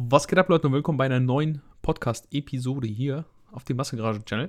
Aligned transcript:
Was 0.00 0.28
geht 0.28 0.38
ab, 0.38 0.48
Leute, 0.48 0.68
und 0.68 0.74
willkommen 0.74 0.96
bei 0.96 1.06
einer 1.06 1.18
neuen 1.18 1.60
Podcast-Episode 1.82 2.86
hier 2.86 3.24
auf 3.50 3.64
dem 3.64 3.78
Massengarage-Channel. 3.78 4.48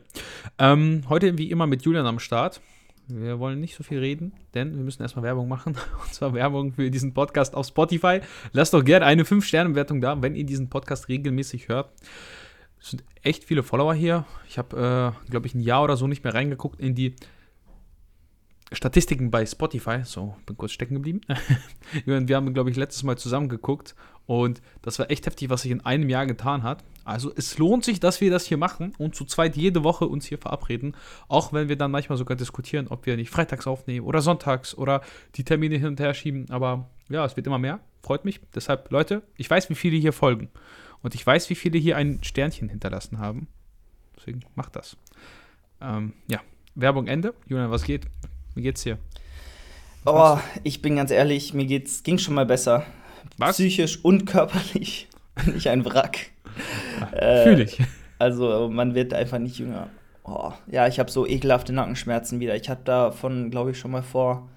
Ähm, 0.59 1.01
heute 1.09 1.39
wie 1.39 1.49
immer 1.49 1.65
mit 1.65 1.81
Julian 1.81 2.05
am 2.05 2.19
Start. 2.19 2.61
Wir 3.07 3.39
wollen 3.39 3.59
nicht 3.59 3.73
so 3.73 3.81
viel 3.81 3.97
reden, 3.97 4.33
denn 4.53 4.77
wir 4.77 4.83
müssen 4.83 5.01
erstmal 5.01 5.23
Werbung 5.23 5.47
machen. 5.47 5.75
Und 6.03 6.13
zwar 6.13 6.35
Werbung 6.35 6.73
für 6.73 6.91
diesen 6.91 7.15
Podcast 7.15 7.55
auf 7.55 7.65
Spotify. 7.65 8.19
Lasst 8.51 8.75
doch 8.75 8.85
gerne 8.85 9.07
eine 9.07 9.23
5-Sterne-Bewertung 9.23 10.01
da, 10.01 10.21
wenn 10.21 10.35
ihr 10.35 10.45
diesen 10.45 10.69
Podcast 10.69 11.07
regelmäßig 11.07 11.67
hört. 11.67 11.91
Es 12.79 12.91
sind 12.91 13.03
echt 13.23 13.43
viele 13.43 13.63
Follower 13.63 13.95
hier. 13.95 14.27
Ich 14.47 14.59
habe, 14.59 15.15
äh, 15.25 15.31
glaube 15.31 15.47
ich, 15.47 15.55
ein 15.55 15.61
Jahr 15.61 15.83
oder 15.83 15.97
so 15.97 16.05
nicht 16.05 16.23
mehr 16.23 16.35
reingeguckt 16.35 16.79
in 16.79 16.93
die 16.93 17.15
Statistiken 18.71 19.31
bei 19.31 19.45
Spotify. 19.45 20.01
So, 20.03 20.35
bin 20.45 20.57
kurz 20.57 20.71
stecken 20.71 20.95
geblieben. 20.95 21.21
wir 22.05 22.35
haben, 22.35 22.53
glaube 22.53 22.69
ich, 22.69 22.77
letztes 22.77 23.03
Mal 23.03 23.17
zusammen 23.17 23.49
geguckt 23.49 23.95
und 24.25 24.61
das 24.83 24.99
war 24.99 25.09
echt 25.09 25.25
heftig, 25.25 25.49
was 25.49 25.63
sich 25.63 25.71
in 25.71 25.83
einem 25.85 26.07
Jahr 26.07 26.27
getan 26.27 26.61
hat. 26.61 26.83
Also 27.03 27.33
es 27.35 27.57
lohnt 27.57 27.83
sich, 27.83 27.99
dass 27.99 28.21
wir 28.21 28.29
das 28.29 28.45
hier 28.45 28.57
machen 28.57 28.93
und 28.99 29.15
zu 29.15 29.25
zweit 29.25 29.57
jede 29.57 29.83
Woche 29.83 30.05
uns 30.05 30.27
hier 30.27 30.37
verabreden. 30.37 30.95
Auch 31.27 31.51
wenn 31.51 31.67
wir 31.67 31.75
dann 31.75 31.89
manchmal 31.89 32.19
sogar 32.19 32.37
diskutieren, 32.37 32.87
ob 32.89 33.07
wir 33.07 33.17
nicht 33.17 33.31
freitags 33.31 33.65
aufnehmen 33.65 34.05
oder 34.05 34.21
sonntags 34.21 34.77
oder 34.77 35.01
die 35.33 35.43
Termine 35.43 35.77
hin 35.77 35.87
und 35.87 35.99
her 35.99 36.13
schieben. 36.13 36.45
Aber 36.51 36.87
ja, 37.09 37.25
es 37.25 37.35
wird 37.35 37.47
immer 37.47 37.57
mehr. 37.57 37.79
Freut 38.03 38.23
mich. 38.23 38.39
Deshalb, 38.53 38.91
Leute, 38.91 39.23
ich 39.35 39.49
weiß, 39.49 39.71
wie 39.71 39.75
viele 39.75 39.97
hier 39.97 40.13
folgen. 40.13 40.49
Und 41.01 41.15
ich 41.15 41.25
weiß, 41.25 41.49
wie 41.49 41.55
viele 41.55 41.79
hier 41.79 41.97
ein 41.97 42.23
Sternchen 42.23 42.69
hinterlassen 42.69 43.17
haben. 43.17 43.47
Deswegen 44.15 44.41
macht 44.53 44.75
das. 44.75 44.95
Ähm, 45.81 46.13
ja, 46.27 46.41
Werbung 46.75 47.07
Ende. 47.07 47.33
Julian, 47.47 47.71
was 47.71 47.83
geht? 47.83 48.05
Wie 48.55 48.61
geht's 48.61 48.83
dir? 48.83 48.97
Oh, 50.05 50.37
ich 50.63 50.81
bin 50.81 50.95
ganz 50.95 51.11
ehrlich, 51.11 51.53
mir 51.53 51.65
geht's, 51.65 52.03
ging 52.03 52.17
schon 52.17 52.33
mal 52.33 52.45
besser. 52.45 52.85
Was? 53.37 53.57
Psychisch 53.57 54.03
und 54.03 54.25
körperlich 54.25 55.07
bin 55.45 55.57
ich 55.57 55.69
ein 55.69 55.85
Wrack. 55.85 56.31
äh, 57.11 57.43
Fühl 57.43 57.61
ich. 57.61 57.77
Also 58.17 58.69
man 58.69 58.95
wird 58.95 59.13
einfach 59.13 59.39
nicht 59.39 59.59
jünger. 59.59 59.89
Oh, 60.23 60.51
ja, 60.67 60.87
ich 60.87 60.99
habe 60.99 61.09
so 61.09 61.25
ekelhafte 61.25 61.73
Nackenschmerzen 61.73 62.39
wieder. 62.39 62.55
Ich 62.55 62.69
habe 62.69 62.81
davon, 62.83 63.49
glaube 63.49 63.71
ich, 63.71 63.79
schon 63.79 63.91
mal 63.91 64.03
vor 64.03 64.49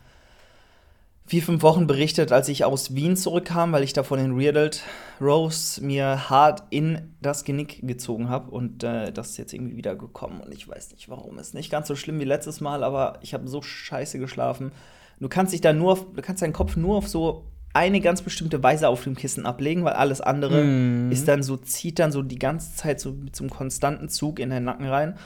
vier, 1.32 1.42
fünf 1.42 1.62
Wochen 1.62 1.86
berichtet, 1.86 2.30
als 2.30 2.50
ich 2.50 2.66
aus 2.66 2.94
Wien 2.94 3.16
zurückkam, 3.16 3.72
weil 3.72 3.84
ich 3.84 3.94
da 3.94 4.02
von 4.02 4.18
den 4.18 4.34
Rearded 4.36 4.82
Rose 5.18 5.82
mir 5.82 6.28
hart 6.28 6.64
in 6.68 7.14
das 7.22 7.44
Genick 7.44 7.80
gezogen 7.88 8.28
habe. 8.28 8.50
Und 8.50 8.84
äh, 8.84 9.10
das 9.10 9.30
ist 9.30 9.36
jetzt 9.38 9.54
irgendwie 9.54 9.78
wieder 9.78 9.96
gekommen. 9.96 10.42
Und 10.42 10.52
ich 10.52 10.68
weiß 10.68 10.92
nicht 10.92 11.08
warum. 11.08 11.38
Ist 11.38 11.54
nicht 11.54 11.70
ganz 11.70 11.88
so 11.88 11.96
schlimm 11.96 12.20
wie 12.20 12.26
letztes 12.26 12.60
Mal, 12.60 12.84
aber 12.84 13.18
ich 13.22 13.32
habe 13.32 13.48
so 13.48 13.62
scheiße 13.62 14.18
geschlafen. 14.18 14.72
Du 15.20 15.30
kannst 15.30 15.54
dich 15.54 15.62
da 15.62 15.72
nur 15.72 15.92
auf, 15.92 16.04
du 16.14 16.20
kannst 16.20 16.42
deinen 16.42 16.52
Kopf 16.52 16.76
nur 16.76 16.98
auf 16.98 17.08
so 17.08 17.46
eine 17.72 18.02
ganz 18.02 18.20
bestimmte 18.20 18.62
Weise 18.62 18.90
auf 18.90 19.02
dem 19.02 19.16
Kissen 19.16 19.46
ablegen, 19.46 19.86
weil 19.86 19.94
alles 19.94 20.20
andere 20.20 20.62
mm. 20.62 21.12
ist 21.12 21.28
dann 21.28 21.42
so, 21.42 21.56
zieht 21.56 21.98
dann 21.98 22.12
so 22.12 22.20
die 22.20 22.38
ganze 22.38 22.76
Zeit 22.76 23.00
so 23.00 23.10
mit 23.10 23.34
so 23.34 23.44
einem 23.44 23.50
konstanten 23.50 24.10
Zug 24.10 24.38
in 24.38 24.50
den 24.50 24.64
Nacken 24.64 24.86
rein. 24.86 25.16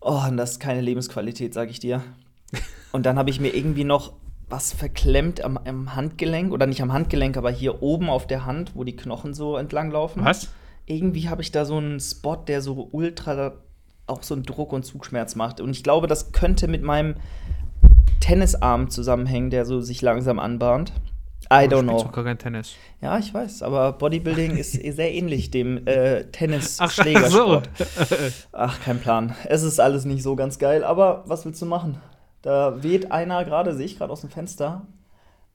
Oh, 0.00 0.22
und 0.28 0.36
das 0.38 0.50
ist 0.50 0.58
keine 0.58 0.80
Lebensqualität, 0.80 1.54
sag 1.54 1.70
ich 1.70 1.78
dir. 1.78 2.02
Und 2.90 3.06
dann 3.06 3.16
habe 3.16 3.30
ich 3.30 3.38
mir 3.38 3.54
irgendwie 3.54 3.84
noch 3.84 4.12
was 4.48 4.72
verklemmt 4.72 5.42
am, 5.42 5.56
am, 5.56 5.94
Handgelenk 5.94 6.52
oder 6.52 6.66
nicht 6.66 6.82
am 6.82 6.92
Handgelenk, 6.92 7.36
aber 7.36 7.50
hier 7.50 7.82
oben 7.82 8.10
auf 8.10 8.26
der 8.26 8.46
Hand, 8.46 8.72
wo 8.74 8.84
die 8.84 8.96
Knochen 8.96 9.34
so 9.34 9.56
entlang 9.56 9.90
laufen. 9.90 10.24
Was? 10.24 10.48
Irgendwie 10.86 11.28
habe 11.28 11.42
ich 11.42 11.50
da 11.50 11.64
so 11.64 11.78
einen 11.78 11.98
Spot, 12.00 12.36
der 12.36 12.60
so 12.60 12.88
ultra 12.92 13.54
auch 14.06 14.22
so 14.22 14.34
einen 14.34 14.42
Druck 14.42 14.72
und 14.72 14.84
Zugschmerz 14.84 15.34
macht. 15.34 15.60
Und 15.60 15.70
ich 15.70 15.82
glaube, 15.82 16.06
das 16.06 16.32
könnte 16.32 16.68
mit 16.68 16.82
meinem 16.82 17.14
Tennisarm 18.20 18.90
zusammenhängen, 18.90 19.50
der 19.50 19.64
so 19.64 19.80
sich 19.80 20.02
langsam 20.02 20.38
anbahnt. 20.38 20.92
I 21.52 21.66
don't 21.68 21.82
know. 21.82 22.02
gar 22.10 22.24
kein 22.24 22.38
Tennis. 22.38 22.74
Ja, 23.02 23.18
ich 23.18 23.32
weiß, 23.32 23.62
aber 23.62 23.92
Bodybuilding 23.92 24.56
ist 24.56 24.72
sehr 24.72 25.12
ähnlich 25.12 25.50
dem 25.50 25.86
äh, 25.86 26.24
Tennis-Schlägersport. 26.24 27.68
Ach, 27.78 28.06
so. 28.06 28.16
Ach, 28.52 28.80
kein 28.80 28.98
Plan. 28.98 29.34
Es 29.46 29.62
ist 29.62 29.78
alles 29.78 30.04
nicht 30.04 30.22
so 30.22 30.36
ganz 30.36 30.58
geil, 30.58 30.84
aber 30.84 31.24
was 31.26 31.44
willst 31.44 31.60
du 31.60 31.66
machen? 31.66 32.00
Da 32.44 32.82
weht 32.82 33.10
einer 33.10 33.42
gerade, 33.46 33.74
sehe 33.74 33.86
ich 33.86 33.96
gerade 33.96 34.12
aus 34.12 34.20
dem 34.20 34.28
Fenster, 34.28 34.86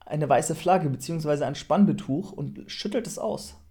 eine 0.07 0.27
weiße 0.27 0.55
Flagge 0.55 0.89
bzw. 0.89 1.43
ein 1.43 1.53
Spannbetuch 1.53 2.31
und 2.31 2.63
schüttelt 2.65 3.05
es 3.05 3.19
aus. 3.19 3.61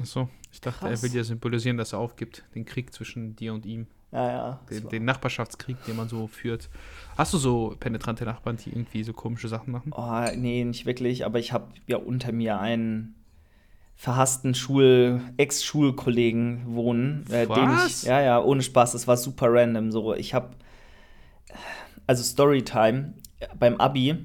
Achso, 0.00 0.28
ich 0.50 0.60
dachte, 0.60 0.80
Krass. 0.80 0.90
er 0.90 1.02
will 1.08 1.16
ja 1.16 1.22
symbolisieren, 1.22 1.76
dass 1.76 1.92
er 1.92 2.00
aufgibt, 2.00 2.42
den 2.56 2.64
Krieg 2.64 2.92
zwischen 2.92 3.36
dir 3.36 3.54
und 3.54 3.66
ihm. 3.66 3.86
Ja, 4.10 4.28
ja. 4.28 4.60
Den, 4.68 4.88
den, 4.88 5.04
Nachbarschaftskrieg, 5.04 5.76
den 5.84 5.94
man 5.94 6.08
so 6.08 6.26
führt. 6.26 6.68
Hast 7.16 7.32
du 7.34 7.38
so 7.38 7.76
penetrante 7.78 8.24
Nachbarn, 8.24 8.56
die 8.56 8.70
irgendwie 8.70 9.04
so 9.04 9.12
komische 9.12 9.46
Sachen 9.46 9.70
machen? 9.70 9.92
Oh, 9.94 10.24
nee, 10.34 10.64
nicht 10.64 10.86
wirklich, 10.86 11.24
aber 11.24 11.38
ich 11.38 11.52
habe 11.52 11.68
ja 11.86 11.98
unter 11.98 12.32
mir 12.32 12.58
einen 12.58 13.14
verhassten 13.94 14.56
Schul 14.56 15.20
Ex-Schulkollegen 15.36 16.74
wohnen, 16.74 17.26
äh, 17.30 17.46
den 17.46 17.78
ich 17.86 18.02
ja 18.02 18.20
ja 18.20 18.42
ohne 18.42 18.62
Spaß, 18.62 18.90
das 18.90 19.06
war 19.06 19.16
super 19.16 19.46
random 19.52 19.92
so. 19.92 20.14
Ich 20.14 20.34
habe 20.34 20.50
also 22.06 22.22
Storytime 22.22 23.14
beim 23.58 23.80
Abi. 23.80 24.16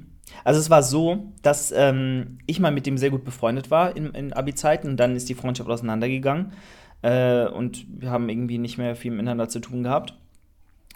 Also 0.44 0.60
es 0.60 0.70
war 0.70 0.84
so, 0.84 1.32
dass 1.42 1.74
ähm, 1.76 2.40
ich 2.48 2.60
mal 2.60 2.72
mit 2.72 2.86
dem 2.86 2.98
sehr 2.98 3.10
gut 3.10 3.26
befreundet 3.26 3.70
war 3.70 3.96
in, 3.96 4.14
in 4.14 4.34
Abi-Zeiten 4.34 4.88
und 4.88 4.98
dann 4.98 5.16
ist 5.16 5.30
die 5.30 5.36
Freundschaft 5.36 5.70
auseinandergegangen 5.70 6.54
äh, 7.02 7.46
und 7.48 7.86
wir 7.90 8.12
haben 8.12 8.30
irgendwie 8.30 8.58
nicht 8.58 8.78
mehr 8.78 8.96
viel 8.96 9.12
miteinander 9.12 9.50
zu 9.50 9.60
tun 9.60 9.84
gehabt. 9.84 10.14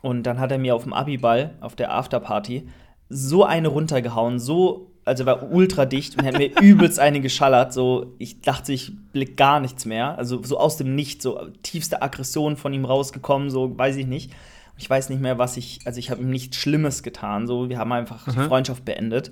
Und 0.02 0.24
dann 0.24 0.40
hat 0.40 0.52
er 0.52 0.60
mir 0.60 0.76
auf 0.76 0.84
dem 0.84 0.94
Abi-Ball, 0.94 1.56
auf 1.62 1.76
der 1.76 1.92
Afterparty, 1.94 2.68
so 3.10 3.44
eine 3.44 3.70
runtergehauen, 3.70 4.40
so, 4.40 4.92
also 5.04 5.26
war 5.26 5.52
ultra 5.52 5.86
dicht 5.86 6.18
und 6.18 6.26
hat 6.26 6.38
mir 6.38 6.52
übelst 6.62 7.00
eine 7.00 7.22
geschallert. 7.22 7.74
So, 7.74 8.14
ich 8.20 8.42
dachte, 8.42 8.74
ich 8.74 8.94
blick 9.12 9.36
gar 9.36 9.60
nichts 9.60 9.86
mehr. 9.86 10.18
Also 10.18 10.44
so 10.44 10.60
aus 10.60 10.78
dem 10.78 10.96
Nichts, 10.96 11.24
so 11.24 11.40
tiefste 11.64 12.02
Aggression 12.02 12.56
von 12.56 12.74
ihm 12.74 12.86
rausgekommen, 12.86 13.50
so 13.50 13.78
weiß 13.78 13.96
ich 13.96 14.06
nicht. 14.06 14.32
Ich 14.78 14.90
weiß 14.90 15.10
nicht 15.10 15.22
mehr, 15.22 15.38
was 15.38 15.58
ich, 15.58 15.80
also 15.86 16.00
ich 16.00 16.12
habe 16.12 16.22
ihm 16.22 16.30
nichts 16.30 16.58
Schlimmes 16.58 17.04
getan. 17.04 17.48
So, 17.48 17.70
wir 17.70 17.78
haben 17.78 17.92
einfach 17.92 18.28
mhm. 18.28 18.32
die 18.32 18.48
Freundschaft 18.48 18.86
beendet. 18.86 19.32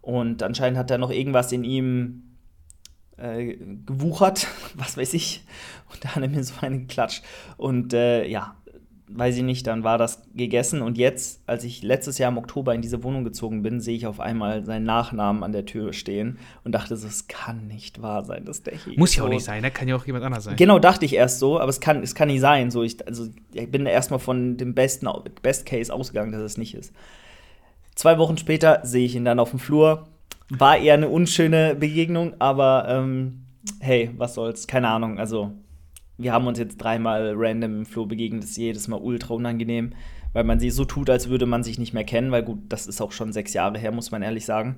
Und 0.00 0.42
anscheinend 0.42 0.78
hat 0.78 0.90
er 0.90 0.98
noch 0.98 1.10
irgendwas 1.10 1.52
in 1.52 1.64
ihm 1.64 2.22
äh, 3.16 3.56
gewuchert, 3.84 4.46
was 4.74 4.96
weiß 4.96 5.14
ich. 5.14 5.44
Und 5.92 6.04
da 6.04 6.14
hat 6.14 6.22
er 6.22 6.28
mir 6.28 6.44
so 6.44 6.54
einen 6.60 6.86
geklatscht. 6.86 7.22
Und 7.56 7.92
äh, 7.92 8.26
ja, 8.26 8.56
weiß 9.10 9.36
ich 9.36 9.42
nicht, 9.42 9.66
dann 9.66 9.84
war 9.84 9.98
das 9.98 10.22
gegessen. 10.34 10.82
Und 10.82 10.98
jetzt, 10.98 11.42
als 11.46 11.64
ich 11.64 11.82
letztes 11.82 12.18
Jahr 12.18 12.30
im 12.30 12.38
Oktober 12.38 12.74
in 12.74 12.82
diese 12.82 13.02
Wohnung 13.02 13.24
gezogen 13.24 13.62
bin, 13.62 13.80
sehe 13.80 13.96
ich 13.96 14.06
auf 14.06 14.20
einmal 14.20 14.64
seinen 14.64 14.84
Nachnamen 14.84 15.42
an 15.42 15.52
der 15.52 15.64
Tür 15.64 15.92
stehen 15.92 16.38
und 16.64 16.72
dachte 16.72 16.96
so, 16.96 17.06
es 17.06 17.28
kann 17.28 17.66
nicht 17.66 18.02
wahr 18.02 18.24
sein, 18.24 18.44
dass 18.44 18.62
der 18.62 18.74
hier 18.76 18.98
Muss 18.98 19.16
ja 19.16 19.24
auch 19.24 19.28
nicht 19.28 19.44
sein, 19.44 19.62
ne? 19.62 19.70
kann 19.70 19.88
ja 19.88 19.96
auch 19.96 20.06
jemand 20.06 20.24
anders 20.24 20.44
sein. 20.44 20.56
Genau, 20.56 20.78
dachte 20.78 21.04
ich 21.04 21.14
erst 21.14 21.38
so, 21.38 21.58
aber 21.58 21.70
es 21.70 21.80
kann, 21.80 22.02
es 22.02 22.14
kann 22.14 22.28
nicht 22.28 22.40
sein. 22.40 22.70
So, 22.70 22.82
ich, 22.82 23.06
also, 23.06 23.28
ich 23.52 23.70
bin 23.70 23.86
erstmal 23.86 24.20
von 24.20 24.56
dem 24.56 24.74
besten 24.74 25.08
Best 25.42 25.66
Case 25.66 25.92
ausgegangen, 25.92 26.32
dass 26.32 26.42
es 26.42 26.58
nicht 26.58 26.74
ist. 26.74 26.92
Zwei 27.94 28.18
Wochen 28.18 28.36
später 28.38 28.80
sehe 28.84 29.04
ich 29.04 29.16
ihn 29.16 29.24
dann 29.24 29.40
auf 29.40 29.50
dem 29.50 29.58
Flur. 29.58 30.06
War 30.50 30.78
eher 30.78 30.94
eine 30.94 31.08
unschöne 31.08 31.74
Begegnung, 31.74 32.34
aber 32.38 32.86
ähm, 32.88 33.44
hey, 33.80 34.10
was 34.16 34.34
soll's, 34.34 34.66
keine 34.66 34.88
Ahnung. 34.88 35.18
Also 35.18 35.52
wir 36.18 36.32
haben 36.32 36.46
uns 36.46 36.58
jetzt 36.58 36.78
dreimal 36.78 37.34
random 37.36 37.78
im 37.78 37.86
Flo 37.86 38.04
begegnet, 38.04 38.42
das 38.42 38.50
ist 38.50 38.56
jedes 38.56 38.88
Mal 38.88 39.00
ultra 39.00 39.34
unangenehm, 39.34 39.92
weil 40.32 40.44
man 40.44 40.60
sie 40.60 40.70
so 40.70 40.84
tut, 40.84 41.08
als 41.08 41.28
würde 41.28 41.46
man 41.46 41.62
sich 41.62 41.78
nicht 41.78 41.94
mehr 41.94 42.04
kennen, 42.04 42.32
weil 42.32 42.42
gut, 42.42 42.58
das 42.68 42.86
ist 42.86 43.00
auch 43.00 43.12
schon 43.12 43.32
sechs 43.32 43.54
Jahre 43.54 43.78
her, 43.78 43.92
muss 43.92 44.10
man 44.10 44.22
ehrlich 44.22 44.44
sagen. 44.44 44.76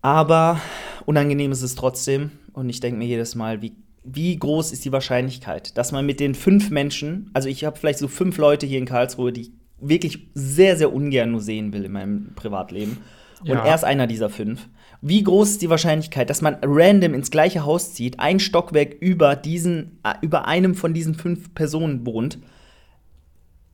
Aber 0.00 0.60
unangenehm 1.06 1.52
ist 1.52 1.62
es 1.62 1.74
trotzdem 1.74 2.32
und 2.52 2.68
ich 2.70 2.80
denke 2.80 2.98
mir 2.98 3.06
jedes 3.06 3.34
Mal, 3.34 3.62
wie, 3.62 3.76
wie 4.02 4.36
groß 4.36 4.72
ist 4.72 4.84
die 4.84 4.92
Wahrscheinlichkeit, 4.92 5.76
dass 5.76 5.92
man 5.92 6.06
mit 6.06 6.20
den 6.20 6.34
fünf 6.34 6.70
Menschen, 6.70 7.30
also 7.34 7.48
ich 7.48 7.64
habe 7.64 7.78
vielleicht 7.78 7.98
so 7.98 8.08
fünf 8.08 8.38
Leute 8.38 8.66
hier 8.66 8.78
in 8.78 8.86
Karlsruhe, 8.86 9.32
die 9.32 9.42
ich 9.42 9.52
wirklich 9.80 10.30
sehr, 10.34 10.76
sehr 10.76 10.92
ungern 10.92 11.32
nur 11.32 11.40
sehen 11.40 11.72
will 11.72 11.84
in 11.84 11.92
meinem 11.92 12.32
Privatleben. 12.34 12.98
Und 13.40 13.48
ja. 13.48 13.64
er 13.64 13.74
ist 13.74 13.84
einer 13.84 14.06
dieser 14.06 14.30
fünf. 14.30 14.68
Wie 15.00 15.22
groß 15.22 15.50
ist 15.50 15.62
die 15.62 15.70
Wahrscheinlichkeit, 15.70 16.28
dass 16.28 16.42
man 16.42 16.56
random 16.62 17.14
ins 17.14 17.30
gleiche 17.30 17.64
Haus 17.64 17.94
zieht, 17.94 18.18
ein 18.18 18.40
Stockwerk 18.40 18.94
über 19.00 19.36
diesen, 19.36 19.98
äh, 20.02 20.14
über 20.22 20.46
einem 20.46 20.74
von 20.74 20.92
diesen 20.92 21.14
fünf 21.14 21.54
Personen 21.54 22.04
wohnt? 22.04 22.38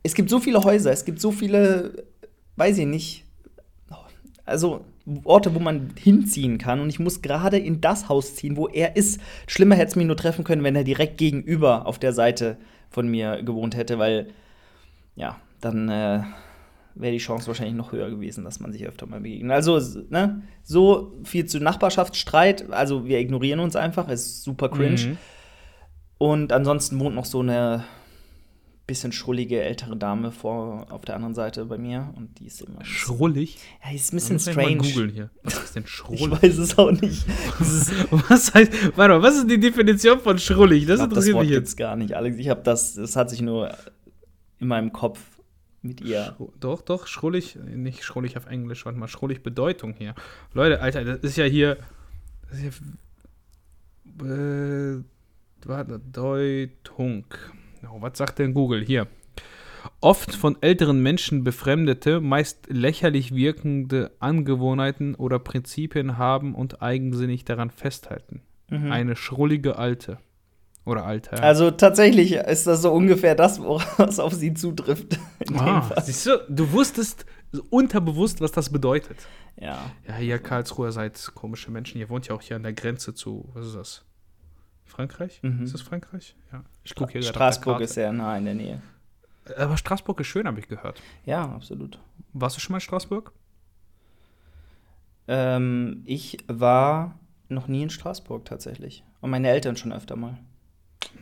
Es 0.03 0.15
gibt 0.15 0.29
so 0.29 0.39
viele 0.39 0.63
Häuser, 0.65 0.93
es 0.93 1.07
gibt 1.07 1.21
so 1.21 1.31
viele, 1.31 2.05
weiß 2.57 2.77
ich 2.77 2.87
nicht, 2.87 3.25
also 4.45 4.85
Orte, 5.25 5.55
wo 5.55 5.59
man 5.59 5.91
hinziehen 5.99 6.59
kann. 6.59 6.81
Und 6.81 6.89
ich 6.89 6.99
muss 6.99 7.23
gerade 7.23 7.59
in 7.59 7.81
das 7.81 8.09
Haus 8.09 8.37
ziehen, 8.37 8.57
wo 8.57 8.69
er 8.69 8.97
ist. 8.97 9.21
Schlimmer 9.47 9.75
hätte 9.75 9.89
es 9.89 9.97
mich 9.97 10.07
nur 10.07 10.17
treffen 10.17 10.45
können, 10.45 10.65
wenn 10.65 10.77
er 10.77 10.85
direkt 10.85 11.19
gegenüber 11.19 11.87
auf 11.87 11.99
der 11.99 12.13
Seite 12.13 12.57
von 12.91 13.09
mir 13.09 13.43
gewohnt 13.43 13.77
hätte, 13.77 13.99
weil, 13.99 14.29
ja, 15.17 15.41
dann 15.61 15.89
äh, 15.89 16.23
wäre 16.95 17.13
die 17.13 17.19
Chance 17.19 17.47
wahrscheinlich 17.49 17.75
noch 17.75 17.93
höher 17.93 18.11
gewesen, 18.11 18.45
dass 18.45 18.61
man 18.61 18.73
sich 18.73 18.87
öfter 18.87 19.07
mal 19.07 19.21
begegnet. 19.21 19.53
Also, 19.53 19.81
ne, 20.11 20.43
so 20.63 21.13
viel 21.25 21.47
zu 21.47 21.59
Nachbarschaftsstreit. 21.61 22.71
Also, 22.71 23.05
wir 23.07 23.19
ignorieren 23.19 23.61
uns 23.61 23.77
einfach, 23.77 24.09
ist 24.09 24.43
super 24.43 24.69
cringe. 24.69 25.01
Mhm. 25.09 25.17
Und 26.19 26.53
ansonsten 26.53 26.99
wohnt 27.01 27.15
noch 27.17 27.25
so 27.25 27.41
eine 27.41 27.85
bisschen 28.87 29.13
schrullige 29.13 29.63
ältere 29.63 29.97
Dame 29.97 30.31
vor 30.31 30.87
auf 30.91 31.07
der 31.07 31.15
anderen 31.17 31.35
Seite 31.35 31.65
bei 31.65 31.79
mir 31.79 32.13
und 32.17 32.39
die 32.39 32.47
ist 32.47 32.61
immer. 32.61 32.85
Schrullig? 32.85 33.57
Ja, 33.83 33.91
die 33.91 33.97
ist 33.97 34.13
ein 34.13 34.17
bisschen 34.17 34.35
Muss 34.37 34.47
ich 34.47 34.55
mal 34.55 34.63
strange. 34.65 34.77
googeln 34.83 35.11
hier. 35.11 35.31
Was 35.43 35.55
ist 35.65 35.75
denn 35.77 35.85
Ich 35.87 35.91
schrullig? 35.91 36.31
weiß 36.43 36.59
es 36.59 36.77
auch 36.79 36.91
nicht. 36.93 37.25
Was 38.29 38.53
heißt, 38.53 38.97
warte 38.97 39.15
mal, 39.15 39.23
was 39.23 39.37
ist 39.37 39.51
die 39.51 39.59
Definition 39.59 40.21
von 40.21 40.39
schrullig? 40.39 40.85
Das 40.85 41.01
ich 41.01 41.07
glaub, 41.07 41.15
das 41.15 41.25
interessiert 41.27 41.35
Wort 41.37 41.45
mich 41.47 41.51
jetzt. 41.53 41.61
gibt's 41.61 41.77
gar 41.77 41.97
nicht, 41.97 42.13
Alex. 42.15 42.37
Ich 42.37 42.51
habe 42.51 42.61
das, 42.63 42.93
das 42.95 43.17
hat 43.17 43.31
sich 43.31 43.41
nur 43.41 43.71
in 44.61 44.69
meinem 44.69 44.93
Kopf 44.93 45.19
mit 45.85 46.01
ihr. 46.01 46.35
Schru- 46.39 46.53
Doch, 46.59 46.83
doch, 46.83 47.07
schrullig, 47.07 47.57
nicht 47.57 48.03
schrullig 48.05 48.37
auf 48.37 48.47
Englisch, 48.47 48.85
warte 48.87 48.99
mal, 48.99 49.09
schrullig 49.09 49.43
Bedeutung 49.43 49.95
hier. 49.95 50.15
Leute, 50.53 50.81
Alter, 50.81 51.05
das 51.05 51.19
ist 51.21 51.37
ja 51.37 51.45
hier. 51.45 51.77
Das 52.49 52.59
ist 52.59 52.63
hier 52.63 52.73
äh, 54.27 55.03
warte, 55.65 55.99
Deutung. 56.01 57.25
Oh, 57.91 58.01
was 58.01 58.19
sagt 58.19 58.39
denn 58.39 58.55
Google? 58.55 58.85
Hier. 58.85 59.07
Oft 60.01 60.35
von 60.35 60.57
älteren 60.63 61.03
Menschen 61.03 61.45
befremdete, 61.45 62.21
meist 62.21 62.67
lächerlich 62.71 63.35
wirkende 63.35 64.13
Angewohnheiten 64.19 65.15
oder 65.15 65.39
Prinzipien 65.39 66.17
haben 66.17 66.55
und 66.55 66.81
eigensinnig 66.83 67.45
daran 67.45 67.71
festhalten. 67.71 68.41
Mhm. 68.71 68.91
Eine 68.91 69.17
schrullige 69.17 69.77
Alte. 69.77 70.19
Oder 70.85 71.07
Alter. 71.07 71.43
Also 71.43 71.71
tatsächlich 71.71 72.35
ist 72.35 72.67
das 72.67 72.83
so 72.83 72.93
ungefähr 72.93 73.35
das, 73.35 73.61
was 73.61 74.19
auf 74.19 74.35
sie 74.35 74.53
zutrifft. 74.53 75.19
Ah, 75.57 76.01
siehst 76.03 76.27
du, 76.27 76.45
du 76.49 76.73
wusstest 76.73 77.25
unterbewusst, 77.71 78.41
was 78.41 78.53
das 78.53 78.71
bedeutet. 78.71 79.17
Ja. 79.57 79.79
Ja, 80.07 80.17
hier 80.17 80.39
Karlsruhe 80.39 80.93
seid 80.93 81.33
komische 81.35 81.71
Menschen. 81.71 81.99
Ihr 82.01 82.09
wohnt 82.11 82.27
ja 82.27 82.35
auch 82.35 82.43
hier 82.43 82.57
an 82.57 82.63
der 82.63 82.73
Grenze 82.73 83.15
zu, 83.15 83.49
was 83.55 83.67
ist 83.67 83.77
das? 83.77 84.05
Frankreich? 84.85 85.41
Mhm. 85.43 85.65
Ist 85.65 85.75
das 85.75 85.83
Frankreich? 85.83 86.37
Ja. 86.53 86.65
Ich 86.85 86.95
gucke 86.95 87.13
hier 87.13 87.21
gerade 87.21 87.35
Straßburg 87.35 87.81
ist 87.81 87.95
sehr 87.95 88.13
nah 88.13 88.37
in 88.37 88.45
der 88.45 88.55
Nähe. 88.55 88.83
Aber 89.57 89.77
Straßburg 89.77 90.21
ist 90.21 90.27
schön, 90.27 90.47
habe 90.47 90.61
ich 90.61 90.69
gehört. 90.69 91.01
Ja, 91.25 91.43
absolut. 91.43 91.99
Warst 92.33 92.57
du 92.57 92.61
schon 92.61 92.73
mal 92.73 92.79
in 92.79 92.83
Straßburg? 92.83 93.33
Ähm, 95.29 96.03
ich 96.05 96.39
war 96.47 97.19
noch 97.49 97.69
nie 97.69 97.83
in 97.83 97.91
Straßburg 97.91 98.45
tatsächlich. 98.45 99.05
Und 99.21 99.31
meine 99.31 99.49
Eltern 99.49 99.77
schon 99.77 99.93
öfter 99.93 100.17
mal. 100.17 100.39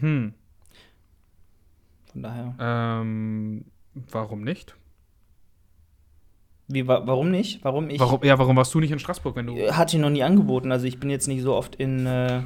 Hm. 0.00 0.34
Von 2.12 2.22
daher. 2.22 2.54
Ähm, 2.58 3.64
warum 4.10 4.42
nicht? 4.42 4.74
Wie, 6.68 6.86
wa 6.86 7.02
warum 7.06 7.30
nicht? 7.30 7.64
Warum 7.64 7.90
ich. 7.90 8.00
Warum, 8.00 8.22
ja, 8.24 8.38
warum 8.38 8.56
warst 8.56 8.72
du 8.74 8.80
nicht 8.80 8.90
in 8.92 8.98
Straßburg, 8.98 9.36
wenn 9.36 9.46
du. 9.46 9.56
Äh, 9.56 9.72
Hat 9.72 9.92
ich 9.92 10.00
noch 10.00 10.10
nie 10.10 10.22
angeboten. 10.22 10.72
Also 10.72 10.86
ich 10.86 10.98
bin 11.00 11.10
jetzt 11.10 11.28
nicht 11.28 11.42
so 11.42 11.54
oft 11.54 11.74
in, 11.76 12.06
äh, 12.06 12.42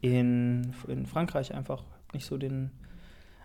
in, 0.00 0.72
in 0.86 1.06
Frankreich 1.06 1.54
einfach. 1.54 1.82
Nicht 2.12 2.26
so 2.26 2.38
den. 2.38 2.70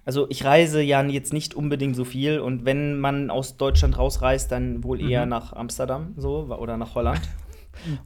Also 0.06 0.28
ich 0.30 0.44
reise 0.44 0.82
ja 0.82 1.02
jetzt 1.04 1.32
nicht 1.34 1.54
unbedingt 1.56 1.96
so 1.96 2.04
viel 2.04 2.40
und 2.40 2.66
wenn 2.66 3.00
man 3.00 3.30
aus 3.30 3.56
Deutschland 3.56 3.98
rausreist, 3.98 4.52
dann 4.52 4.84
wohl 4.84 5.00
eher 5.00 5.24
Mhm. 5.26 5.30
nach 5.30 5.54
Amsterdam 5.54 6.14
so 6.18 6.46
oder 6.60 6.78
nach 6.78 6.96
Holland. 6.96 7.22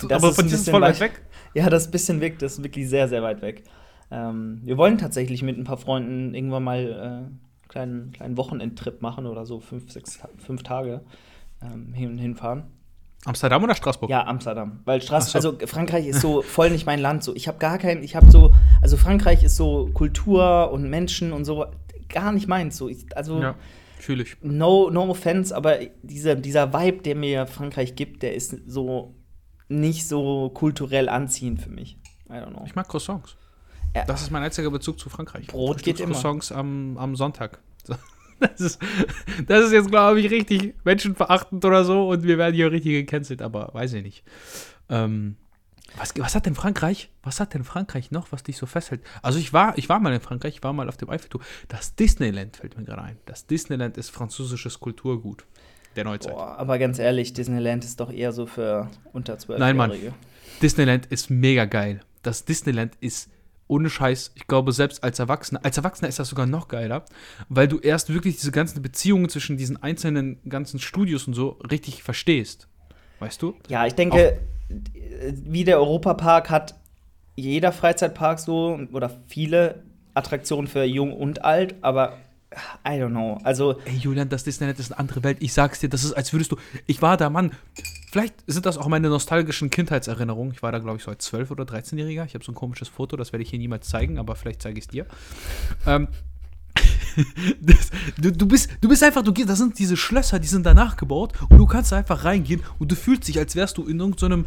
Das 0.08 0.24
aber 0.24 0.30
ist 0.30 0.36
von 0.38 0.48
dir 0.48 0.54
ist 0.56 0.70
voll 0.70 0.80
weit 0.82 0.94
weit- 1.02 1.12
weg. 1.12 1.22
Ja, 1.54 1.70
das 1.70 1.92
bisschen 1.92 2.22
weg, 2.22 2.40
das 2.40 2.54
ist 2.54 2.64
wirklich 2.64 2.88
sehr, 2.88 3.10
sehr 3.10 3.22
weit 3.22 3.42
weg. 3.42 3.64
Ähm, 4.12 4.62
wir 4.64 4.78
wollen 4.78 4.98
tatsächlich 4.98 5.44
mit 5.44 5.58
ein 5.58 5.64
paar 5.64 5.78
Freunden 5.78 6.34
irgendwann 6.34 6.64
mal 6.64 6.80
äh, 6.80 6.96
einen 7.02 7.42
kleinen, 7.68 8.12
kleinen 8.14 8.38
Wochenendtrip 8.38 9.02
machen 9.02 9.26
oder 9.26 9.46
so 9.46 9.60
fünf, 9.60 9.92
sechs, 9.92 10.20
fünf 10.38 10.64
Tage 10.64 11.02
ähm, 11.62 11.94
hin, 11.94 12.18
hinfahren. 12.18 12.64
Amsterdam 13.26 13.64
oder 13.64 13.76
Straßburg? 13.76 14.10
Ja, 14.10 14.26
Amsterdam. 14.26 14.80
Weil 14.86 15.02
Straß 15.02 15.26
Ach 15.36 15.42
so. 15.42 15.50
also 15.52 15.68
Frankreich 15.68 16.08
ist 16.08 16.22
so 16.22 16.42
voll 16.42 16.70
nicht 16.70 16.86
mein 16.86 17.00
Land. 17.00 17.24
So, 17.24 17.36
ich 17.36 17.48
habe 17.48 17.58
gar 17.58 17.78
kein, 17.78 18.04
ich 18.04 18.16
habe 18.16 18.32
so, 18.32 18.54
also 18.82 18.96
Frankreich 18.96 19.44
ist 19.44 19.58
so 19.58 19.90
Kultur 19.94 20.72
und 20.72 20.90
Menschen 20.90 21.34
und 21.34 21.44
so 21.44 21.66
gar 22.08 22.32
nicht 22.32 22.48
meins. 22.48 22.78
So, 22.78 22.88
ich, 22.88 23.06
also 23.18 23.42
Ja, 23.42 23.56
fühle 24.00 24.24
ich. 24.24 24.38
no, 24.42 24.90
no 24.90 25.10
offense, 25.10 25.54
aber 25.54 25.80
dieser, 26.04 26.36
dieser 26.36 26.72
Vibe, 26.74 27.02
der 27.02 27.16
mir 27.16 27.48
Frankreich 27.48 27.96
gibt, 27.96 28.24
der 28.24 28.36
ist 28.36 28.56
so 28.68 29.16
nicht 29.68 30.08
so 30.08 30.50
kulturell 30.52 31.10
anziehend 31.10 31.60
für 31.60 31.72
mich. 31.72 31.98
I 32.30 32.34
don't 32.34 32.52
know. 32.52 32.64
Ich 32.66 32.76
mag 32.76 32.88
Croissants. 32.88 33.36
Ja. 33.96 34.06
Das 34.06 34.22
ist 34.22 34.32
mein 34.32 34.44
einziger 34.44 34.70
Bezug 34.70 35.00
zu 35.00 35.10
Frankreich. 35.10 35.48
Brot 35.48 35.84
geht 35.84 36.00
immer. 36.00 36.14
Croissants 36.14 36.52
am, 36.52 36.98
am 36.98 37.16
Sonntag. 37.16 37.60
So. 37.84 37.96
Das 38.40 38.62
ist, 38.62 38.80
das 39.48 39.66
ist 39.66 39.72
jetzt, 39.72 39.90
glaube 39.90 40.20
ich, 40.20 40.30
richtig 40.30 40.76
menschenverachtend 40.84 41.66
oder 41.66 41.84
so 41.84 42.08
und 42.10 42.22
wir 42.22 42.38
werden 42.38 42.54
hier 42.54 42.72
richtig 42.72 42.92
gecancelt, 42.92 43.42
aber 43.42 43.72
weiß 43.74 43.94
ich 43.94 44.04
nicht. 44.04 44.24
Ähm, 44.90 45.38
was, 45.96 46.14
was 46.18 46.36
hat 46.36 46.46
denn 46.46 46.54
Frankreich? 46.54 47.10
Was 47.24 47.40
hat 47.40 47.54
denn 47.54 47.64
Frankreich 47.64 48.12
noch, 48.12 48.32
was 48.32 48.44
dich 48.44 48.58
so 48.58 48.66
festhält? 48.66 49.02
Also 49.22 49.40
ich 49.40 49.54
war, 49.54 49.78
ich 49.78 49.90
war 49.90 50.00
mal 50.00 50.14
in 50.14 50.22
Frankreich, 50.22 50.56
ich 50.56 50.64
war 50.64 50.74
mal 50.74 50.88
auf 50.88 50.98
dem 50.98 51.10
Eiffelturm. 51.10 51.44
Das 51.68 51.96
Disneyland 51.96 52.58
fällt 52.58 52.78
mir 52.78 52.84
gerade 52.84 53.02
ein. 53.02 53.18
Das 53.26 53.48
Disneyland 53.48 53.98
ist 53.98 54.12
französisches 54.12 54.80
Kulturgut 54.80 55.46
der 55.96 56.04
Neuzeit. 56.04 56.34
Boah, 56.34 56.58
aber 56.58 56.78
ganz 56.78 57.00
ehrlich, 57.00 57.34
Disneyland 57.34 57.84
ist 57.84 58.00
doch 58.00 58.12
eher 58.12 58.32
so 58.32 58.46
für 58.46 58.90
unter 59.14 59.38
12 59.38 59.60
Nein, 59.60 59.76
Mann. 59.76 59.92
Disneyland 60.62 61.08
ist 61.08 61.30
mega 61.30 61.66
geil. 61.66 62.02
Das 62.22 62.46
Disneyland 62.46 62.96
ist 63.00 63.30
ohne 63.68 63.90
Scheiß, 63.90 64.32
ich 64.36 64.48
glaube, 64.48 64.72
selbst 64.72 65.04
als 65.04 65.20
Erwachsener, 65.20 65.60
als 65.64 65.78
Erwachsener 65.78 66.08
ist 66.08 66.20
das 66.20 66.30
sogar 66.30 66.46
noch 66.46 66.68
geiler, 66.68 67.06
weil 67.50 67.68
du 67.68 67.80
erst 67.80 68.14
wirklich 68.14 68.38
diese 68.38 68.52
ganzen 68.52 68.82
Beziehungen 68.82 69.30
zwischen 69.30 69.58
diesen 69.58 69.82
einzelnen 69.82 70.40
ganzen 70.48 70.80
Studios 70.80 71.28
und 71.28 71.34
so 71.34 71.60
richtig 71.70 72.04
verstehst. 72.04 72.68
Weißt 73.20 73.42
du? 73.42 73.56
Ja, 73.68 73.86
ich 73.86 73.96
denke, 73.96 74.40
wie 75.34 75.64
der 75.64 75.80
Europapark 75.80 76.50
hat 76.50 76.76
jeder 77.36 77.72
Freizeitpark 77.72 78.40
so 78.40 78.80
oder 78.92 79.12
viele 79.28 79.84
Attraktionen 80.14 80.68
für 80.68 80.84
jung 80.84 81.14
und 81.14 81.46
alt, 81.46 81.76
aber 81.82 82.18
I 82.86 82.92
don't 82.92 83.10
know. 83.10 83.40
Also, 83.44 83.80
Ey, 83.86 83.98
Julian, 83.98 84.30
das 84.30 84.44
Disneyland 84.44 84.80
ist 84.80 84.92
eine 84.92 85.00
andere 85.00 85.24
Welt. 85.24 85.38
Ich 85.42 85.54
sag's 85.54 85.80
dir, 85.80 85.90
das 85.90 86.04
ist, 86.04 86.14
als 86.14 86.32
würdest 86.32 86.52
du. 86.52 86.58
Ich 86.86 87.02
war 87.02 87.18
da, 87.18 87.30
Mann. 87.30 87.52
Vielleicht 88.10 88.36
sind 88.48 88.66
das 88.66 88.78
auch 88.78 88.88
meine 88.88 89.10
nostalgischen 89.10 89.70
Kindheitserinnerungen. 89.70 90.54
Ich 90.54 90.64
war 90.64 90.72
da, 90.72 90.80
glaube 90.80 90.98
ich, 90.98 91.04
so 91.04 91.12
als 91.12 91.32
12- 91.32 91.52
oder 91.52 91.66
13-Jähriger. 91.66 92.26
Ich 92.26 92.34
habe 92.36 92.44
so 92.44 92.54
ein 92.54 92.56
komisches 92.56 92.88
Foto, 92.88 93.18
das 93.18 93.34
werde 93.34 93.44
ich 93.44 93.50
hier 93.50 93.60
niemals 93.60 93.90
zeigen, 93.90 94.18
aber 94.18 94.36
vielleicht 94.36 94.62
zeige 94.62 94.80
ich 94.80 94.86
es 94.86 94.88
dir. 94.88 95.06
Ähm, 95.86 96.08
das, 97.62 97.90
du, 98.18 98.32
du, 98.32 98.48
bist, 98.48 98.70
du 98.80 98.88
bist 98.88 99.04
einfach, 99.04 99.24
du 99.24 99.34
gehst, 99.34 99.50
das 99.50 99.58
sind 99.58 99.78
diese 99.78 99.98
Schlösser, 99.98 100.40
die 100.40 100.48
sind 100.48 100.66
danach 100.66 100.96
gebaut 100.96 101.34
und 101.50 101.58
du 101.58 101.66
kannst 101.66 101.92
einfach 101.92 102.24
reingehen 102.24 102.64
und 102.80 102.92
du 102.92 102.96
fühlst 102.96 103.28
dich, 103.28 103.38
als 103.40 103.56
wärst 103.56 103.78
du 103.78 103.86
in 103.86 104.00
irgendeinem 104.00 104.46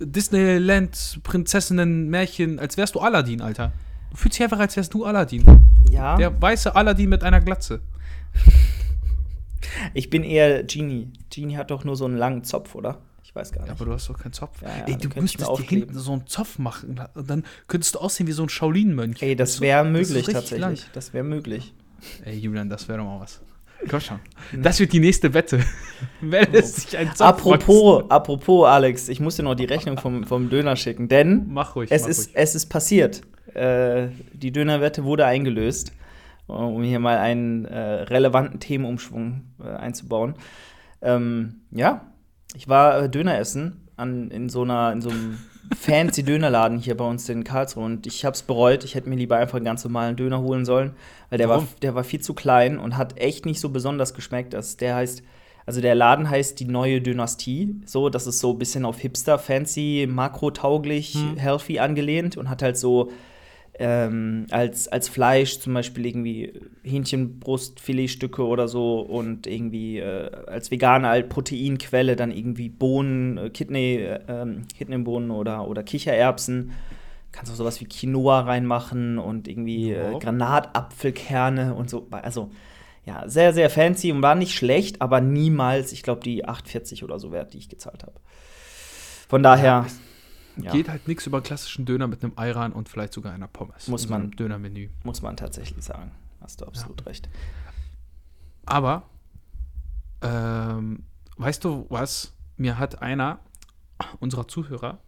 Disneyland 0.00 1.20
Prinzessinnen-Märchen, 1.22 2.58
als 2.58 2.76
wärst 2.76 2.96
du 2.96 3.00
Aladdin, 3.00 3.40
Alter. 3.40 3.72
Du 4.10 4.16
fühlst 4.16 4.38
dich 4.38 4.42
einfach, 4.44 4.58
als 4.58 4.76
wärst 4.76 4.94
du 4.94 5.04
Aladdin. 5.04 5.44
ja, 5.90 6.16
Der 6.16 6.40
weiße 6.40 6.74
Aladdin 6.74 7.08
mit 7.10 7.22
einer 7.22 7.40
Glatze. 7.40 7.80
ich 9.94 10.10
bin 10.10 10.24
eher 10.24 10.62
Genie. 10.64 11.08
Genie 11.30 11.56
hat 11.56 11.70
doch 11.70 11.84
nur 11.84 11.96
so 11.96 12.04
einen 12.04 12.16
langen 12.16 12.44
Zopf, 12.44 12.74
oder? 12.74 12.98
Ich 13.22 13.34
weiß 13.34 13.52
gar 13.52 13.60
Ja, 13.66 13.72
nicht. 13.72 13.80
aber 13.80 13.84
du 13.84 13.92
hast 13.92 14.08
doch 14.08 14.18
keinen 14.18 14.32
Zopf. 14.32 14.62
Ja, 14.62 14.68
ja, 14.68 14.84
Ey, 14.86 14.96
du 14.96 15.08
müsstest 15.20 15.48
dir 15.50 15.62
hinten 15.62 15.98
so 15.98 16.12
einen 16.12 16.26
Zopf 16.26 16.58
machen. 16.58 17.00
Und 17.14 17.28
dann 17.28 17.44
könntest 17.66 17.94
du 17.94 17.98
aussehen 17.98 18.26
wie 18.26 18.32
so 18.32 18.42
ein 18.42 18.48
Shaolin-Mönch. 18.48 19.22
Ey, 19.22 19.36
das 19.36 19.60
wäre 19.60 19.84
ist 19.86 19.92
möglich 19.92 20.14
richtig 20.16 20.34
tatsächlich. 20.34 20.60
lang. 20.60 20.90
Das 20.94 21.12
wäre 21.12 21.24
möglich. 21.24 21.74
Ey, 22.24 22.38
Julian, 22.38 22.70
das 22.70 22.88
wäre 22.88 22.98
doch 22.98 23.04
mal 23.04 23.20
was. 23.20 23.40
Komm 23.88 24.00
schon. 24.00 24.18
Das 24.60 24.80
wird 24.80 24.92
die 24.92 24.98
nächste 25.00 25.34
Wette. 25.34 25.60
Wenn 26.20 26.52
es 26.54 26.76
sich 26.76 26.96
ein 26.96 27.08
Zopf 27.14 27.20
Apropos, 27.20 28.04
apropos, 28.10 28.66
Alex, 28.66 29.08
ich 29.08 29.20
muss 29.20 29.36
dir 29.36 29.42
noch 29.44 29.54
die 29.54 29.66
Rechnung 29.66 29.98
vom, 29.98 30.24
vom 30.24 30.48
Döner 30.48 30.74
schicken, 30.76 31.08
denn. 31.08 31.46
Mach 31.48 31.76
ruhig. 31.76 31.90
es, 31.92 32.02
mach 32.02 32.08
ist, 32.08 32.18
ruhig. 32.28 32.30
es 32.34 32.54
ist 32.54 32.66
passiert. 32.66 33.20
Äh, 33.54 34.08
die 34.32 34.52
Dönerwette 34.52 35.04
wurde 35.04 35.24
eingelöst, 35.26 35.92
äh, 36.48 36.52
um 36.52 36.82
hier 36.82 36.98
mal 36.98 37.18
einen 37.18 37.64
äh, 37.64 37.78
relevanten 37.78 38.60
Themenumschwung 38.60 39.42
äh, 39.62 39.68
einzubauen. 39.68 40.34
Ähm, 41.02 41.60
ja, 41.70 42.06
ich 42.54 42.68
war 42.68 43.02
äh, 43.04 43.08
Döner 43.10 43.38
essen 43.38 43.88
an, 43.96 44.30
in, 44.30 44.48
so 44.48 44.62
einer, 44.62 44.92
in 44.92 45.00
so 45.00 45.10
einem 45.10 45.38
fancy 45.78 46.22
Dönerladen 46.22 46.78
hier 46.78 46.96
bei 46.96 47.04
uns 47.04 47.28
in 47.28 47.44
Karlsruhe 47.44 47.84
und 47.84 48.06
ich 48.06 48.24
habe 48.24 48.34
es 48.34 48.42
bereut. 48.42 48.84
Ich 48.84 48.94
hätte 48.94 49.08
mir 49.08 49.16
lieber 49.16 49.36
einfach 49.36 49.56
einen 49.56 49.64
ganz 49.64 49.84
normalen 49.84 50.16
Döner 50.16 50.40
holen 50.40 50.64
sollen, 50.64 50.92
weil 51.30 51.38
der 51.38 51.48
war, 51.48 51.66
der 51.82 51.94
war 51.94 52.04
viel 52.04 52.20
zu 52.20 52.34
klein 52.34 52.78
und 52.78 52.96
hat 52.96 53.18
echt 53.18 53.44
nicht 53.46 53.60
so 53.60 53.68
besonders 53.68 54.14
geschmeckt. 54.14 54.54
Das, 54.54 54.76
der 54.78 54.94
heißt, 54.96 55.22
also 55.66 55.82
der 55.82 55.94
Laden 55.94 56.30
heißt 56.30 56.58
die 56.58 56.64
neue 56.64 57.02
Dynastie. 57.02 57.76
So, 57.84 58.08
das 58.08 58.26
ist 58.26 58.38
so 58.38 58.52
ein 58.52 58.58
bisschen 58.58 58.86
auf 58.86 58.98
Hipster, 58.98 59.38
fancy, 59.38 60.08
makrotauglich, 60.10 61.14
Hm. 61.14 61.36
healthy 61.36 61.78
angelehnt 61.78 62.38
und 62.38 62.48
hat 62.48 62.62
halt 62.62 62.78
so 62.78 63.10
ähm, 63.78 64.46
als, 64.50 64.88
als 64.88 65.08
Fleisch 65.08 65.60
zum 65.60 65.74
Beispiel 65.74 66.06
irgendwie 66.06 66.52
Hähnchenbrustfiletstücke 66.82 68.44
oder 68.44 68.66
so 68.66 69.00
und 69.00 69.46
irgendwie 69.46 69.98
äh, 69.98 70.30
als 70.46 70.70
vegane 70.70 71.08
halt 71.08 71.28
Proteinquelle 71.28 72.16
dann 72.16 72.32
irgendwie 72.32 72.68
Bohnen, 72.68 73.38
äh, 73.38 73.50
Kidney, 73.50 73.96
äh, 73.96 74.20
ähm, 74.28 74.66
Kidneybohnen 74.76 75.30
oder, 75.30 75.68
oder 75.68 75.82
Kichererbsen. 75.82 76.72
Kannst 77.30 77.52
auch 77.52 77.56
sowas 77.56 77.80
wie 77.80 77.84
Quinoa 77.84 78.40
reinmachen 78.40 79.18
und 79.18 79.46
irgendwie 79.46 79.92
äh, 79.92 80.12
Ja. 80.12 80.18
Granatapfelkerne 80.18 81.74
und 81.74 81.88
so. 81.88 82.08
Also 82.10 82.50
ja, 83.06 83.28
sehr, 83.28 83.54
sehr 83.54 83.70
fancy 83.70 84.12
und 84.12 84.22
war 84.22 84.34
nicht 84.34 84.54
schlecht, 84.54 85.00
aber 85.00 85.20
niemals, 85.20 85.92
ich 85.92 86.02
glaube, 86.02 86.20
die 86.22 86.46
8,40 86.46 87.04
oder 87.04 87.18
so 87.18 87.32
wert, 87.32 87.54
die 87.54 87.58
ich 87.58 87.68
gezahlt 87.68 88.02
habe. 88.02 88.20
Von 89.28 89.42
daher, 89.42 89.86
ja, 89.86 89.86
Geht 90.62 90.88
halt 90.88 91.08
nichts 91.08 91.26
über 91.26 91.40
klassischen 91.40 91.84
Döner 91.84 92.06
mit 92.06 92.22
einem 92.22 92.32
Ayran 92.36 92.72
und 92.72 92.88
vielleicht 92.88 93.12
sogar 93.12 93.32
einer 93.32 93.48
Pommes. 93.48 93.88
Muss 93.88 94.02
so 94.02 94.10
man. 94.10 94.30
Dönermenü. 94.32 94.88
muss 95.04 95.22
man 95.22 95.36
tatsächlich 95.36 95.84
sagen. 95.84 96.10
Hast 96.40 96.60
du 96.60 96.66
absolut 96.66 97.04
recht. 97.06 97.28
Aber, 98.64 99.04
ähm, 100.22 101.04
weißt 101.36 101.64
du 101.64 101.86
was? 101.88 102.34
Mir 102.56 102.78
hat 102.78 103.02
einer 103.02 103.40
unserer 104.20 104.46
Zuhörer 104.46 104.98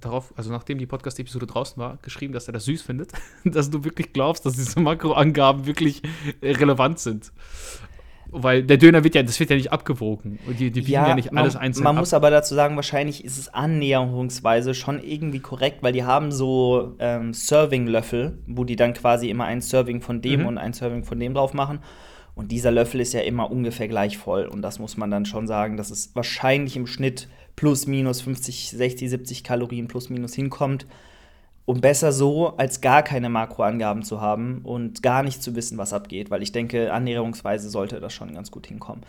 darauf, 0.00 0.32
also 0.36 0.50
nachdem 0.50 0.78
die 0.78 0.86
Podcast-Episode 0.86 1.46
draußen 1.46 1.76
war, 1.76 1.98
geschrieben, 2.02 2.32
dass 2.32 2.46
er 2.46 2.52
das 2.52 2.64
süß 2.64 2.82
findet, 2.82 3.12
dass 3.44 3.70
du 3.70 3.84
wirklich 3.84 4.12
glaubst, 4.12 4.44
dass 4.46 4.54
diese 4.54 4.80
Makroangaben 4.80 5.66
wirklich 5.66 6.02
relevant 6.42 6.98
sind. 6.98 7.32
Weil 8.36 8.64
der 8.64 8.78
Döner 8.78 9.04
wird 9.04 9.14
ja, 9.14 9.22
das 9.22 9.38
wird 9.38 9.50
ja 9.50 9.56
nicht 9.56 9.72
abgewogen. 9.72 10.40
Und 10.46 10.58
die, 10.58 10.70
die 10.72 10.80
bieten 10.80 10.90
ja, 10.92 11.14
nicht 11.14 11.32
alles 11.32 11.54
man, 11.54 11.62
einzeln 11.62 11.84
Man 11.84 11.96
ab. 11.96 12.00
muss 12.00 12.12
aber 12.12 12.30
dazu 12.30 12.54
sagen, 12.54 12.74
wahrscheinlich 12.76 13.24
ist 13.24 13.38
es 13.38 13.54
annäherungsweise 13.54 14.74
schon 14.74 15.02
irgendwie 15.02 15.38
korrekt, 15.40 15.82
weil 15.82 15.92
die 15.92 16.04
haben 16.04 16.32
so 16.32 16.94
ähm, 16.98 17.32
Serving-Löffel, 17.32 18.38
wo 18.46 18.64
die 18.64 18.76
dann 18.76 18.92
quasi 18.92 19.30
immer 19.30 19.44
ein 19.44 19.60
Serving 19.60 20.00
von 20.00 20.20
dem 20.20 20.40
Mhm. 20.40 20.46
und 20.46 20.58
ein 20.58 20.72
Serving 20.72 21.04
von 21.04 21.18
dem 21.20 21.34
drauf 21.34 21.54
machen. 21.54 21.78
Und 22.34 22.50
dieser 22.50 22.72
Löffel 22.72 23.00
ist 23.00 23.12
ja 23.12 23.20
immer 23.20 23.50
ungefähr 23.50 23.86
gleich 23.86 24.18
voll. 24.18 24.46
Und 24.46 24.62
das 24.62 24.80
muss 24.80 24.96
man 24.96 25.10
dann 25.10 25.24
schon 25.26 25.46
sagen, 25.46 25.76
dass 25.76 25.90
es 25.90 26.10
wahrscheinlich 26.16 26.76
im 26.76 26.86
Schnitt 26.88 27.28
plus 27.54 27.86
minus 27.86 28.20
50, 28.22 28.70
60, 28.70 29.10
70 29.10 29.44
Kalorien 29.44 29.86
plus 29.86 30.10
minus 30.10 30.34
hinkommt. 30.34 30.86
Und 31.66 31.80
besser 31.80 32.12
so, 32.12 32.56
als 32.58 32.82
gar 32.82 33.02
keine 33.02 33.30
Makroangaben 33.30 34.02
zu 34.02 34.20
haben 34.20 34.60
und 34.64 35.02
gar 35.02 35.22
nicht 35.22 35.42
zu 35.42 35.56
wissen, 35.56 35.78
was 35.78 35.94
abgeht, 35.94 36.30
weil 36.30 36.42
ich 36.42 36.52
denke, 36.52 36.92
annäherungsweise 36.92 37.70
sollte 37.70 38.00
das 38.00 38.12
schon 38.12 38.34
ganz 38.34 38.50
gut 38.50 38.66
hinkommen. 38.66 39.02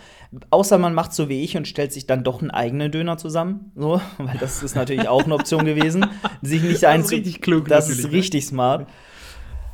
Außer 0.52 0.78
man 0.78 0.94
macht 0.94 1.12
so 1.14 1.28
wie 1.28 1.42
ich 1.44 1.58
und 1.58 1.68
stellt 1.68 1.92
sich 1.92 2.08
dann 2.08 2.24
doch 2.24 2.42
einen 2.42 2.52
eigenen 2.52 2.92
Döner 2.92 3.18
zusammen, 3.18 3.72
so, 3.76 4.00
weil 4.18 4.38
das 4.40 4.64
ist 4.64 4.74
natürlich 4.76 5.10
auch 5.10 5.26
eine 5.26 5.36
Option 5.36 5.66
gewesen, 5.66 6.06
sich 6.42 6.62
nicht 6.62 6.76
Das 6.76 6.84
ist 6.84 6.86
einzu 6.86 7.16
richtig 7.16 7.42
klug 7.42 7.68
Das 7.68 7.90
ist 7.90 8.06
ne? 8.06 8.12
richtig 8.14 8.46
smart. 8.46 8.88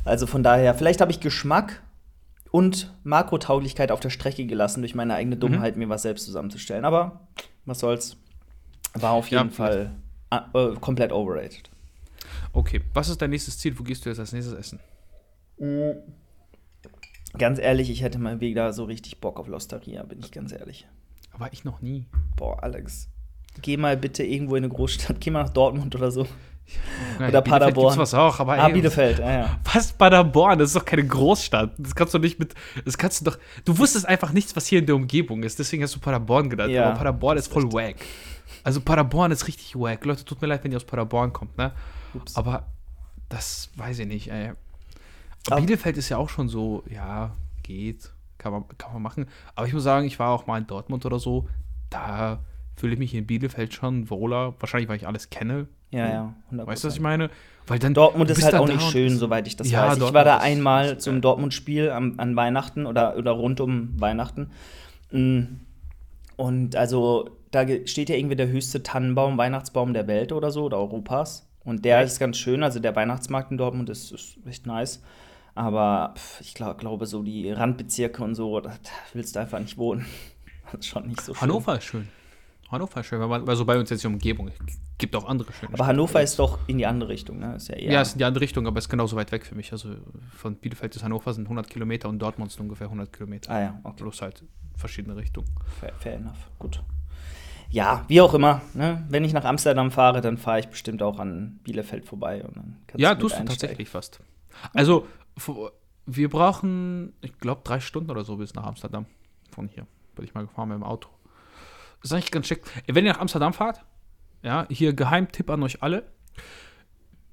Also 0.04 0.26
von 0.26 0.42
daher, 0.42 0.74
vielleicht 0.74 1.00
habe 1.00 1.12
ich 1.12 1.20
Geschmack 1.20 1.82
und 2.50 2.92
Makrotauglichkeit 3.04 3.92
auf 3.92 4.00
der 4.00 4.10
Strecke 4.10 4.44
gelassen 4.44 4.82
durch 4.82 4.96
meine 4.96 5.12
Mhm. 5.12 5.18
eigene 5.18 5.36
Dummheit, 5.36 5.76
mir 5.76 5.88
was 5.88 6.02
selbst 6.02 6.24
zusammenzustellen. 6.26 6.84
Aber 6.84 7.28
was 7.64 7.78
soll's? 7.78 8.16
War 8.94 9.12
auf 9.12 9.28
Ja, 9.30 9.38
jeden 9.38 9.52
Fall 9.52 9.92
äh, 10.30 10.74
komplett 10.80 11.12
overrated. 11.12 11.70
Okay, 12.52 12.82
was 12.92 13.08
ist 13.08 13.20
dein 13.22 13.30
nächstes 13.30 13.58
Ziel? 13.58 13.78
Wo 13.78 13.82
gehst 13.82 14.04
du 14.04 14.10
jetzt 14.10 14.18
als 14.18 14.32
nächstes 14.32 14.54
essen? 14.54 14.78
Ganz 17.38 17.58
ehrlich, 17.58 17.90
ich 17.90 18.02
hätte 18.02 18.18
mal 18.18 18.40
wieder 18.40 18.72
so 18.72 18.84
richtig 18.84 19.20
Bock 19.20 19.38
auf 19.40 19.48
Losteria, 19.48 20.02
bin 20.02 20.18
ich 20.20 20.32
ganz 20.32 20.52
ehrlich. 20.52 20.86
War 21.36 21.50
ich 21.52 21.64
noch 21.64 21.80
nie. 21.80 22.06
Boah, 22.36 22.62
Alex. 22.62 23.08
Geh 23.62 23.76
mal 23.76 23.96
bitte 23.96 24.22
irgendwo 24.22 24.56
in 24.56 24.64
eine 24.64 24.72
Großstadt, 24.72 25.20
geh 25.20 25.30
mal 25.30 25.42
nach 25.42 25.50
Dortmund 25.50 25.94
oder 25.94 26.10
so. 26.10 26.26
Nein, 27.18 27.30
Oder 27.30 27.42
Paderborn. 27.42 27.98
Was 27.98 28.14
auch, 28.14 28.38
aber 28.40 28.52
Ah, 28.52 28.68
ey, 28.68 28.72
Bielefeld, 28.72 29.18
ja, 29.18 29.32
ja. 29.32 29.60
Was 29.72 29.92
Paderborn? 29.92 30.58
Das 30.58 30.68
ist 30.68 30.76
doch 30.76 30.84
keine 30.84 31.04
Großstadt. 31.06 31.72
Das 31.76 31.94
kannst 31.94 32.14
du 32.14 32.18
nicht 32.18 32.38
mit. 32.38 32.54
Das 32.84 32.96
kannst 32.96 33.20
du 33.20 33.30
doch. 33.30 33.38
Du 33.64 33.76
wusstest 33.78 34.06
einfach 34.06 34.32
nichts, 34.32 34.54
was 34.56 34.66
hier 34.66 34.78
in 34.78 34.86
der 34.86 34.94
Umgebung 34.94 35.42
ist. 35.42 35.58
Deswegen 35.58 35.82
hast 35.82 35.94
du 35.94 36.00
Paderborn 36.00 36.48
gedacht. 36.48 36.70
Ja, 36.70 36.86
aber 36.86 36.98
Paderborn 36.98 37.36
ist 37.36 37.52
voll 37.52 37.70
wack. 37.72 37.96
Also 38.64 38.80
Paderborn 38.80 39.32
ist 39.32 39.46
richtig 39.48 39.74
wack. 39.76 40.04
Leute, 40.04 40.24
tut 40.24 40.40
mir 40.42 40.48
leid, 40.48 40.62
wenn 40.64 40.72
ihr 40.72 40.76
aus 40.76 40.84
Paderborn 40.84 41.32
kommt, 41.32 41.56
ne? 41.58 41.72
Ups. 42.14 42.36
Aber 42.36 42.66
das 43.28 43.70
weiß 43.76 43.98
ich 44.00 44.06
nicht, 44.06 44.30
ey. 44.30 44.52
Aber- 45.50 45.60
Bielefeld 45.60 45.96
ist 45.96 46.08
ja 46.08 46.18
auch 46.18 46.28
schon 46.28 46.48
so, 46.48 46.84
ja, 46.90 47.32
geht. 47.62 48.12
Kann 48.38 48.52
man, 48.52 48.64
kann 48.78 48.92
man 48.92 49.02
machen. 49.02 49.26
Aber 49.54 49.66
ich 49.66 49.72
muss 49.72 49.84
sagen, 49.84 50.06
ich 50.06 50.18
war 50.18 50.30
auch 50.30 50.46
mal 50.46 50.58
in 50.58 50.66
Dortmund 50.66 51.06
oder 51.06 51.18
so. 51.20 51.48
Da 51.90 52.40
fühle 52.76 52.94
ich 52.94 52.98
mich 52.98 53.14
in 53.14 53.26
Bielefeld 53.26 53.72
schon 53.72 54.10
wohler. 54.10 54.54
Wahrscheinlich, 54.58 54.88
weil 54.88 54.96
ich 54.96 55.06
alles 55.06 55.30
kenne. 55.30 55.68
Ja, 55.90 56.08
ja, 56.08 56.34
100%. 56.50 56.66
Weißt 56.66 56.82
du, 56.84 56.88
was 56.88 56.94
ich 56.94 57.00
meine? 57.00 57.30
Weil 57.66 57.78
dann 57.78 57.94
Dortmund 57.94 58.30
ist 58.30 58.42
halt 58.42 58.54
auch 58.54 58.66
nicht 58.66 58.82
schön, 58.90 59.16
soweit 59.18 59.46
ich 59.46 59.56
das 59.56 59.70
Ja, 59.70 59.82
weiß. 59.82 59.92
Ich 59.94 59.98
Dortmund 60.00 60.14
war 60.14 60.24
da 60.24 60.38
einmal 60.38 60.98
zum. 60.98 61.20
Dortmund-Spiel 61.20 61.90
am- 61.90 62.14
an 62.18 62.34
Weihnachten 62.34 62.86
oder, 62.86 63.16
oder 63.16 63.30
rund 63.32 63.60
um 63.60 64.00
Weihnachten. 64.00 64.50
Mm. 65.12 65.42
Und 66.36 66.74
also, 66.76 67.30
da 67.52 67.64
steht 67.86 68.08
ja 68.08 68.16
irgendwie 68.16 68.36
der 68.36 68.48
höchste 68.48 68.82
Tannenbaum, 68.82 69.38
Weihnachtsbaum 69.38 69.92
der 69.92 70.08
Welt 70.08 70.32
oder 70.32 70.50
so, 70.50 70.64
oder 70.64 70.78
Europas. 70.78 71.48
Und 71.64 71.84
der 71.84 72.00
Echt? 72.00 72.12
ist 72.12 72.18
ganz 72.18 72.38
schön. 72.38 72.62
Also, 72.64 72.80
der 72.80 72.96
Weihnachtsmarkt 72.96 73.52
in 73.52 73.58
Dortmund 73.58 73.88
ist, 73.88 74.10
ist 74.10 74.38
echt 74.46 74.66
nice. 74.66 75.00
Aber 75.54 76.14
pf, 76.16 76.40
ich 76.40 76.54
glaub, 76.54 76.78
glaube, 76.78 77.06
so 77.06 77.22
die 77.22 77.50
Randbezirke 77.50 78.24
und 78.24 78.34
so, 78.34 78.58
da 78.60 78.72
willst 79.12 79.36
du 79.36 79.40
einfach 79.40 79.60
nicht 79.60 79.78
wohnen. 79.78 80.04
Das 80.72 80.80
ist 80.80 80.86
schon 80.86 81.06
nicht 81.06 81.20
so 81.20 81.34
schön. 81.34 81.42
Hannover 81.42 81.76
ist 81.76 81.84
schön. 81.84 82.08
Hannover 82.70 83.00
ist 83.00 83.06
schön, 83.06 83.20
weil 83.28 83.46
also 83.46 83.66
bei 83.66 83.78
uns 83.78 83.90
jetzt 83.90 84.02
die 84.02 84.06
Umgebung. 84.06 84.50
Gibt 84.96 85.14
auch 85.14 85.26
andere 85.28 85.52
schöne 85.52 85.68
Aber 85.68 85.76
Städte. 85.76 85.86
Hannover 85.88 86.22
ist 86.22 86.38
doch 86.38 86.58
in 86.66 86.78
die 86.78 86.86
andere 86.86 87.10
Richtung, 87.10 87.40
ne? 87.40 87.56
Ist 87.56 87.68
ja 87.68 87.74
eher. 87.74 87.92
Ja, 87.92 88.00
es 88.00 88.08
ist 88.08 88.14
in 88.14 88.18
die 88.20 88.24
andere 88.24 88.40
Richtung, 88.42 88.66
aber 88.66 88.78
es 88.78 88.86
ist 88.86 88.88
genauso 88.88 89.14
weit 89.16 89.30
weg 89.32 89.44
für 89.44 89.54
mich. 89.54 89.70
Also 89.72 89.90
von 90.34 90.56
Bielefeld 90.56 90.94
bis 90.94 91.02
Hannover 91.04 91.34
sind 91.34 91.44
100 91.44 91.68
Kilometer 91.68 92.08
und 92.08 92.20
Dortmund 92.20 92.50
sind 92.50 92.62
ungefähr 92.62 92.86
100 92.86 93.12
Kilometer. 93.12 93.50
ah 93.52 93.60
ja, 93.60 93.80
okay. 93.82 94.02
Bloß 94.02 94.22
halt 94.22 94.42
verschiedene 94.78 95.14
Richtungen. 95.14 95.48
Fair, 95.78 95.92
fair 95.98 96.14
enough. 96.14 96.48
Gut. 96.58 96.82
Ja, 97.72 98.04
wie 98.06 98.20
auch 98.20 98.34
immer. 98.34 98.60
Ne? 98.74 99.04
Wenn 99.08 99.24
ich 99.24 99.32
nach 99.32 99.44
Amsterdam 99.44 99.90
fahre, 99.90 100.20
dann 100.20 100.36
fahre 100.36 100.60
ich 100.60 100.68
bestimmt 100.68 101.02
auch 101.02 101.18
an 101.18 101.58
Bielefeld 101.64 102.04
vorbei. 102.04 102.44
Und 102.44 102.56
dann 102.56 102.76
ja, 102.96 103.14
tust 103.14 103.38
du 103.38 103.44
tatsächlich 103.44 103.88
fast. 103.88 104.20
Also, 104.74 105.06
wir 106.04 106.28
brauchen, 106.28 107.14
ich 107.22 107.38
glaube, 107.38 107.62
drei 107.64 107.80
Stunden 107.80 108.10
oder 108.10 108.24
so 108.24 108.36
bis 108.36 108.54
nach 108.54 108.64
Amsterdam. 108.64 109.06
Von 109.50 109.68
hier. 109.68 109.86
Bin 110.14 110.24
ich 110.24 110.34
mal 110.34 110.46
gefahren 110.46 110.68
mit 110.68 110.76
dem 110.76 110.82
Auto. 110.82 111.08
Ist 112.02 112.12
eigentlich 112.12 112.30
ganz 112.30 112.46
schick. 112.46 112.62
Wenn 112.86 113.06
ihr 113.06 113.12
nach 113.12 113.20
Amsterdam 113.20 113.54
fahrt, 113.54 113.82
ja, 114.42 114.66
hier 114.68 114.92
Geheimtipp 114.92 115.48
an 115.48 115.62
euch 115.62 115.82
alle. 115.82 116.04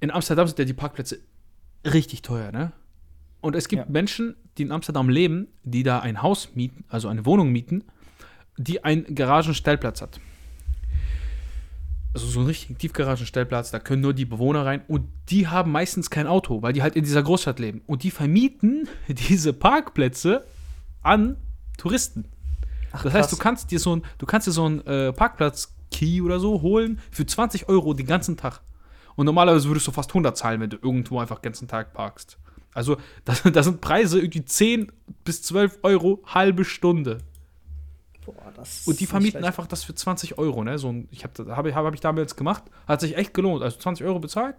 In 0.00 0.10
Amsterdam 0.10 0.46
sind 0.46 0.58
ja 0.58 0.64
die 0.64 0.72
Parkplätze 0.72 1.18
richtig 1.84 2.22
teuer, 2.22 2.50
ne? 2.50 2.72
Und 3.42 3.56
es 3.56 3.68
gibt 3.68 3.84
Ja. 3.84 3.90
Menschen, 3.90 4.36
die 4.56 4.62
in 4.62 4.72
Amsterdam 4.72 5.10
leben, 5.10 5.48
die 5.64 5.82
da 5.82 5.98
ein 6.00 6.22
Haus 6.22 6.54
mieten, 6.54 6.84
also 6.88 7.08
eine 7.08 7.26
Wohnung 7.26 7.50
mieten, 7.50 7.84
die 8.56 8.84
einen 8.84 9.14
Garagenstellplatz 9.14 10.00
hat. 10.00 10.20
Also 12.12 12.26
so 12.26 12.40
einen 12.40 12.48
richtigen 12.48 12.76
Tiefgaragenstellplatz, 12.76 13.70
da 13.70 13.78
können 13.78 14.02
nur 14.02 14.12
die 14.14 14.24
Bewohner 14.24 14.66
rein 14.66 14.82
und 14.88 15.06
die 15.28 15.46
haben 15.46 15.70
meistens 15.70 16.10
kein 16.10 16.26
Auto, 16.26 16.60
weil 16.60 16.72
die 16.72 16.82
halt 16.82 16.96
in 16.96 17.04
dieser 17.04 17.22
Großstadt 17.22 17.60
leben. 17.60 17.82
Und 17.86 18.02
die 18.02 18.10
vermieten 18.10 18.88
diese 19.08 19.52
Parkplätze 19.52 20.44
an 21.02 21.36
Touristen. 21.78 22.24
Ach, 22.92 23.04
Das 23.04 23.12
heißt, 23.14 23.30
du 23.30 23.36
krass. 23.36 23.42
kannst 23.42 23.70
dir 23.70 23.78
so 23.78 23.94
ein, 23.96 24.02
du 24.18 24.26
kannst 24.26 24.48
dir 24.48 24.52
so 24.52 24.64
einen 24.64 24.84
äh, 24.86 25.12
Parkplatz-Key 25.12 26.20
oder 26.22 26.40
so 26.40 26.62
holen 26.62 27.00
für 27.12 27.24
20 27.24 27.68
Euro 27.68 27.94
den 27.94 28.06
ganzen 28.06 28.36
Tag. 28.36 28.60
Und 29.14 29.26
normalerweise 29.26 29.68
würdest 29.68 29.86
du 29.86 29.92
fast 29.92 30.10
100 30.10 30.36
zahlen, 30.36 30.60
wenn 30.60 30.70
du 30.70 30.78
irgendwo 30.82 31.20
einfach 31.20 31.38
den 31.38 31.44
ganzen 31.50 31.68
Tag 31.68 31.92
parkst. 31.92 32.38
Also, 32.74 32.96
das, 33.24 33.42
das 33.42 33.66
sind 33.66 33.80
Preise 33.80 34.18
irgendwie 34.18 34.44
10 34.44 34.90
bis 35.24 35.42
12 35.42 35.78
Euro 35.82 36.22
halbe 36.26 36.64
Stunde. 36.64 37.18
Boah, 38.32 38.52
das 38.54 38.86
Und 38.86 39.00
die 39.00 39.06
vermieten 39.06 39.44
einfach 39.44 39.66
das 39.66 39.84
für 39.84 39.94
20 39.94 40.38
Euro, 40.38 40.64
ne? 40.64 40.78
So 40.78 40.88
ein, 40.88 41.08
ich 41.10 41.24
habe 41.24 41.56
habe 41.56 41.74
hab 41.74 41.94
ich 41.94 42.00
damals 42.00 42.36
gemacht, 42.36 42.64
hat 42.86 43.00
sich 43.00 43.16
echt 43.16 43.34
gelohnt. 43.34 43.62
Also 43.62 43.78
20 43.78 44.06
Euro 44.06 44.18
bezahlt, 44.18 44.56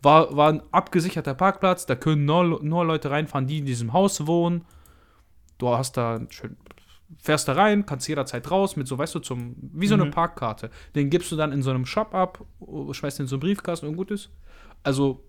war, 0.00 0.36
war 0.36 0.50
ein 0.52 0.62
abgesicherter 0.72 1.34
Parkplatz, 1.34 1.86
da 1.86 1.94
können 1.94 2.24
nur, 2.24 2.62
nur 2.62 2.84
Leute 2.84 3.10
reinfahren, 3.10 3.46
die 3.46 3.58
in 3.58 3.66
diesem 3.66 3.92
Haus 3.92 4.26
wohnen. 4.26 4.64
Du 5.58 5.68
hast 5.68 5.96
da 5.96 6.20
schön, 6.30 6.56
fährst 7.18 7.46
da 7.48 7.52
rein, 7.52 7.86
kannst 7.86 8.08
jederzeit 8.08 8.50
raus 8.50 8.76
mit 8.76 8.88
so, 8.88 8.98
weißt 8.98 9.14
du, 9.14 9.20
zum, 9.20 9.54
wie 9.60 9.86
so 9.86 9.94
eine 9.94 10.06
Mhm. 10.06 10.10
Parkkarte. 10.10 10.70
Den 10.94 11.10
gibst 11.10 11.30
du 11.30 11.36
dann 11.36 11.52
in 11.52 11.62
so 11.62 11.70
einem 11.70 11.86
Shop 11.86 12.14
ab, 12.14 12.44
schmeißt 12.90 13.20
in 13.20 13.26
so 13.26 13.36
einen 13.36 13.40
Briefkasten 13.40 13.86
und 13.86 13.96
gut 13.96 14.10
ist. 14.10 14.30
Also, 14.82 15.22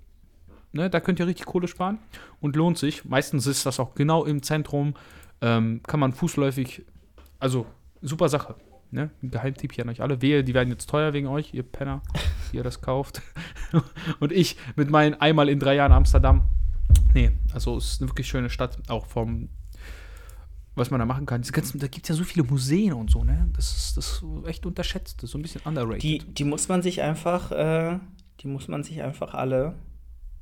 ne, 0.71 0.89
da 0.89 0.99
könnt 0.99 1.19
ihr 1.19 1.27
richtig 1.27 1.45
Kohle 1.45 1.67
sparen 1.67 1.99
und 2.41 2.55
lohnt 2.55 2.77
sich. 2.77 3.05
Meistens 3.05 3.45
ist 3.47 3.65
das 3.65 3.79
auch 3.79 3.95
genau 3.95 4.25
im 4.25 4.41
Zentrum, 4.41 4.95
ähm, 5.41 5.81
kann 5.85 5.99
man 5.99 6.13
fußläufig, 6.13 6.85
also 7.39 7.65
super 8.03 8.29
Sache. 8.29 8.55
Ne? 8.91 9.09
Ein 9.23 9.31
Geheimtipp 9.31 9.73
hier 9.73 9.85
an 9.85 9.89
euch 9.89 10.01
alle. 10.01 10.21
Wehe, 10.21 10.43
die 10.43 10.53
werden 10.53 10.69
jetzt 10.69 10.87
teuer 10.89 11.13
wegen 11.13 11.27
euch, 11.27 11.53
ihr 11.53 11.63
Penner, 11.63 12.03
die 12.51 12.57
ihr 12.57 12.63
das 12.63 12.81
kauft. 12.81 13.21
und 14.19 14.31
ich 14.31 14.55
mit 14.75 14.91
meinen 14.91 15.15
einmal 15.15 15.49
in 15.49 15.59
drei 15.59 15.75
Jahren 15.75 15.91
Amsterdam. 15.91 16.43
Nee, 17.13 17.31
also 17.53 17.77
es 17.77 17.93
ist 17.93 18.01
eine 18.01 18.09
wirklich 18.11 18.27
schöne 18.27 18.49
Stadt, 18.49 18.77
auch 18.89 19.07
vom, 19.07 19.49
was 20.75 20.91
man 20.91 20.99
da 20.99 21.07
machen 21.07 21.25
kann. 21.25 21.41
Ganzen, 21.41 21.79
da 21.79 21.87
gibt 21.87 22.05
es 22.05 22.09
ja 22.09 22.15
so 22.15 22.23
viele 22.23 22.45
Museen 22.45 22.93
und 22.93 23.09
so, 23.09 23.23
ne? 23.23 23.49
Das 23.55 23.75
ist, 23.75 23.97
das 23.97 24.21
ist 24.21 24.47
echt 24.47 24.65
unterschätzt, 24.65 25.17
das 25.17 25.25
ist 25.25 25.31
so 25.31 25.39
ein 25.39 25.41
bisschen 25.41 25.61
underrated. 25.65 26.03
Die, 26.03 26.19
die 26.19 26.43
muss 26.43 26.67
man 26.67 26.83
sich 26.83 27.01
einfach, 27.01 27.51
äh, 27.51 27.99
die 28.41 28.47
muss 28.47 28.67
man 28.67 28.83
sich 28.83 29.01
einfach 29.01 29.33
alle 29.33 29.75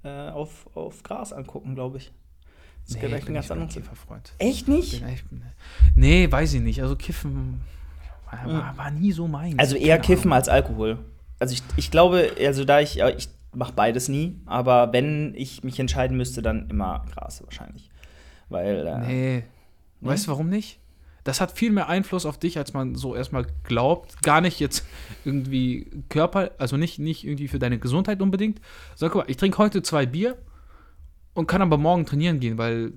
äh, 0.04 0.30
auf, 0.30 0.70
auf 0.76 1.04
Gras 1.04 1.32
angucken, 1.32 1.76
glaube 1.76 2.00
ich. 2.00 2.12
Das 2.88 2.96
nee, 2.96 3.06
ich 3.08 3.14
ein 3.14 3.26
bin 3.26 3.34
ganz 3.36 3.52
anderes. 3.52 3.74
Kifferfreund. 3.74 4.34
Echt 4.38 4.68
nicht? 4.68 5.04
Echt, 5.04 5.26
nee, 5.96 6.32
weiß 6.32 6.54
ich 6.54 6.62
nicht. 6.62 6.82
Also 6.82 6.96
Kiffen 6.96 7.62
war, 8.30 8.46
war, 8.54 8.78
war 8.78 8.92
nie 8.92 9.12
so 9.12 9.28
meins. 9.28 9.60
Also 9.60 9.76
eher 9.76 9.98
Keine 9.98 10.08
Kiffen 10.08 10.24
Ahnung. 10.28 10.34
als 10.34 10.50
Alkohol. 10.50 11.00
Also 11.40 11.54
ich, 11.54 11.64
ich 11.78 11.92
glaube, 11.92 12.32
also 12.40 12.66
da 12.66 12.80
ich, 12.80 13.00
ich 13.00 13.30
mache 13.54 13.74
beides 13.74 14.08
nie, 14.10 14.40
aber 14.46 14.94
wenn 14.94 15.34
ich 15.36 15.64
mich 15.64 15.80
entscheiden 15.80 16.18
müsste, 16.18 16.42
dann 16.42 16.70
immer 16.70 17.06
Gras 17.14 17.44
wahrscheinlich. 17.44 17.90
Weil, 18.50 18.86
äh, 18.88 19.00
Nee. 19.08 19.44
Weißt 20.02 20.28
du, 20.28 20.32
warum 20.32 20.50
nicht? 20.50 20.80
Das 21.24 21.40
hat 21.40 21.52
viel 21.52 21.72
mehr 21.72 21.88
Einfluss 21.88 22.26
auf 22.26 22.40
dich, 22.40 22.58
als 22.58 22.74
man 22.74 22.96
so 22.96 23.16
erstmal 23.16 23.46
glaubt. 23.64 24.24
Gar 24.24 24.42
nicht 24.42 24.60
jetzt 24.60 24.86
irgendwie 25.24 25.88
Körper, 26.10 26.52
also 26.58 26.78
nicht, 26.78 26.98
nicht 26.98 27.24
irgendwie 27.24 27.48
für 27.48 27.60
deine 27.60 27.78
Gesundheit 27.78 28.22
unbedingt. 28.22 28.60
Sag 28.96 29.12
guck 29.12 29.24
mal, 29.26 29.30
ich 29.30 29.38
trinke 29.38 29.60
heute 29.60 29.84
zwei 29.84 30.08
Bier 30.08 30.38
und 31.34 31.48
kann 31.48 31.62
aber 31.62 31.78
morgen 31.78 32.06
trainieren 32.06 32.40
gehen, 32.40 32.58
weil 32.58 32.94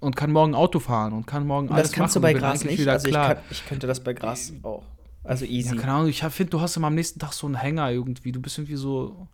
und 0.00 0.14
kann 0.14 0.30
morgen 0.30 0.54
Auto 0.54 0.78
fahren 0.78 1.12
und 1.12 1.26
kann 1.26 1.46
morgen 1.46 1.68
Und 1.68 1.74
alles 1.74 1.88
das 1.90 1.92
kannst 1.96 2.14
machen 2.14 2.22
du 2.22 2.28
bei 2.28 2.32
Gras 2.34 2.64
nicht. 2.64 2.86
Also 2.86 3.08
ich, 3.08 3.14
kann, 3.14 3.36
ich 3.50 3.66
könnte 3.66 3.86
das 3.86 4.00
bei 4.02 4.12
Gras 4.12 4.52
auch. 4.62 4.84
Also 5.24 5.44
easy. 5.44 5.74
Ja, 5.74 5.80
keine 5.80 5.92
Ahnung, 5.94 6.08
ich 6.08 6.20
finde, 6.22 6.50
du 6.50 6.60
hast 6.60 6.76
immer 6.76 6.86
am 6.86 6.94
nächsten 6.94 7.18
Tag 7.18 7.32
so 7.32 7.46
einen 7.46 7.56
Hänger 7.56 7.90
irgendwie. 7.90 8.30
Du 8.32 8.40
bist 8.40 8.56
irgendwie 8.58 8.76
so. 8.76 9.26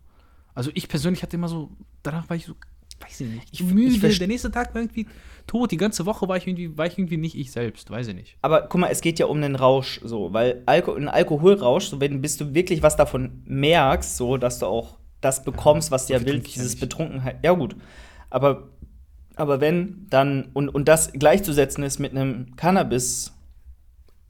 Also 0.55 0.71
ich 0.73 0.87
persönlich 0.87 1.21
hatte 1.21 1.35
immer 1.37 1.47
so, 1.47 1.69
danach 2.01 2.27
war 2.29 2.35
ich 2.35 2.45
so, 2.45 2.53
weiß 2.99 3.21
ich 3.21 3.27
nicht, 3.29 3.47
Ich- 3.51 3.63
müde. 3.63 4.07
ich 4.07 4.17
der 4.17 4.27
nächste 4.27 4.49
Tag 4.51 4.73
war 4.73 4.81
irgendwie 4.81 5.05
tot. 5.47 5.71
Die 5.71 5.77
ganze 5.77 6.05
Woche 6.05 6.27
war 6.27 6.37
ich 6.37 6.47
irgendwie, 6.47 6.75
war 6.77 6.87
ich 6.87 6.97
irgendwie 6.97 7.17
nicht 7.17 7.35
ich 7.37 7.51
selbst, 7.51 7.89
weiß 7.91 8.07
ich 8.07 8.15
nicht. 8.15 8.37
Aber 8.41 8.63
guck 8.63 8.81
mal, 8.81 8.87
es 8.89 9.01
geht 9.01 9.19
ja 9.19 9.27
um 9.27 9.39
den 9.41 9.55
Rausch 9.55 10.01
so, 10.03 10.33
weil 10.33 10.63
Alko 10.65 10.93
ein 10.95 11.07
Alkoholrausch, 11.09 11.85
so 11.85 11.99
wenn 12.01 12.21
bis 12.21 12.37
du 12.37 12.53
wirklich 12.55 12.81
was 12.81 12.95
davon 12.95 13.43
merkst, 13.45 14.17
so 14.17 14.37
dass 14.37 14.59
du 14.59 14.65
auch 14.65 14.97
das 15.21 15.43
bekommst, 15.43 15.91
was 15.91 16.07
du 16.07 16.13
ja 16.13 16.25
willst, 16.25 16.55
dieses. 16.55 16.75
Betrunkenheit. 16.79 17.37
Ja 17.43 17.51
gut, 17.53 17.75
aber 18.35 18.69
aber 19.37 19.59
wenn 19.61 20.07
dann 20.09 20.49
und 20.53 20.69
und 20.69 20.87
das 20.87 21.11
gleichzusetzen 21.13 21.83
ist 21.83 21.99
mit 21.99 22.11
einem 22.11 22.55
Cannabis 22.55 23.31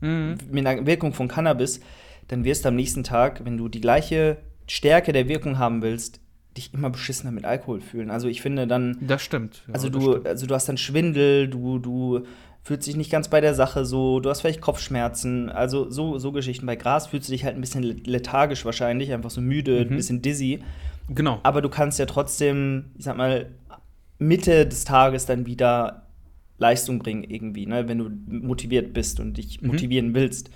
Mhm. 0.02 0.38
mit 0.52 0.66
einer 0.68 0.86
Wirkung 0.86 1.14
von 1.14 1.28
Cannabis, 1.28 1.80
dann 2.28 2.44
wirst 2.44 2.66
du 2.66 2.70
am 2.70 2.76
nächsten 2.76 3.04
Tag, 3.04 3.46
wenn 3.46 3.58
du 3.58 3.70
die 3.70 3.82
gleiche 3.82 4.38
Stärke 4.68 5.14
der 5.14 5.28
Wirkung 5.30 5.58
haben 5.58 5.82
willst, 5.82 6.20
dich 6.58 6.74
immer 6.74 6.90
beschissener 6.90 7.32
mit 7.32 7.46
Alkohol 7.46 7.82
fühlen. 7.82 8.10
Also 8.12 8.28
ich 8.28 8.42
finde 8.42 8.68
dann 8.68 8.98
Das 9.02 9.22
stimmt. 9.22 9.64
Ja, 9.68 9.74
also 9.76 9.90
du, 9.90 10.02
stimmt. 10.02 10.28
also 10.28 10.46
du 10.48 10.54
hast 10.54 10.68
dann 10.68 10.78
Schwindel, 10.78 11.48
du, 11.48 11.80
du 11.80 12.22
fühlst 12.64 12.88
dich 12.88 12.96
nicht 12.98 13.12
ganz 13.12 13.28
bei 13.30 13.42
der 13.42 13.54
Sache 13.54 13.86
so, 13.86 14.20
du 14.20 14.30
hast 14.30 14.42
vielleicht 14.42 14.62
Kopfschmerzen, 14.62 15.50
also 15.50 15.90
so, 15.90 16.18
so 16.18 16.32
Geschichten. 16.32 16.66
Bei 16.66 16.76
Gras 16.76 17.08
fühlst 17.08 17.28
du 17.30 17.32
dich 17.32 17.46
halt 17.46 17.56
ein 17.56 17.62
bisschen 17.62 17.84
le- 17.84 17.96
lethargisch 18.06 18.66
wahrscheinlich, 18.66 19.14
einfach 19.14 19.30
so 19.32 19.40
müde, 19.42 19.86
Mhm. 19.86 19.92
ein 19.94 19.96
bisschen 19.98 20.22
dizzy. 20.22 20.60
Genau. 21.10 21.40
Aber 21.44 21.62
du 21.62 21.70
kannst 21.70 22.00
ja 22.00 22.06
trotzdem, 22.06 22.86
ich 22.98 23.06
sag 23.06 23.16
mal, 23.18 23.52
Mitte 24.20 24.66
des 24.66 24.86
Tages 24.86 25.26
dann 25.26 25.46
wieder 25.46 26.04
Leistung 26.58 27.00
bringen 27.00 27.24
irgendwie, 27.24 27.66
ne? 27.66 27.88
wenn 27.88 27.98
du 27.98 28.10
motiviert 28.28 28.94
bist 28.94 29.20
und 29.20 29.36
dich 29.38 29.62
Mhm. 29.62 29.68
motivieren 29.68 30.14
willst. 30.14 30.50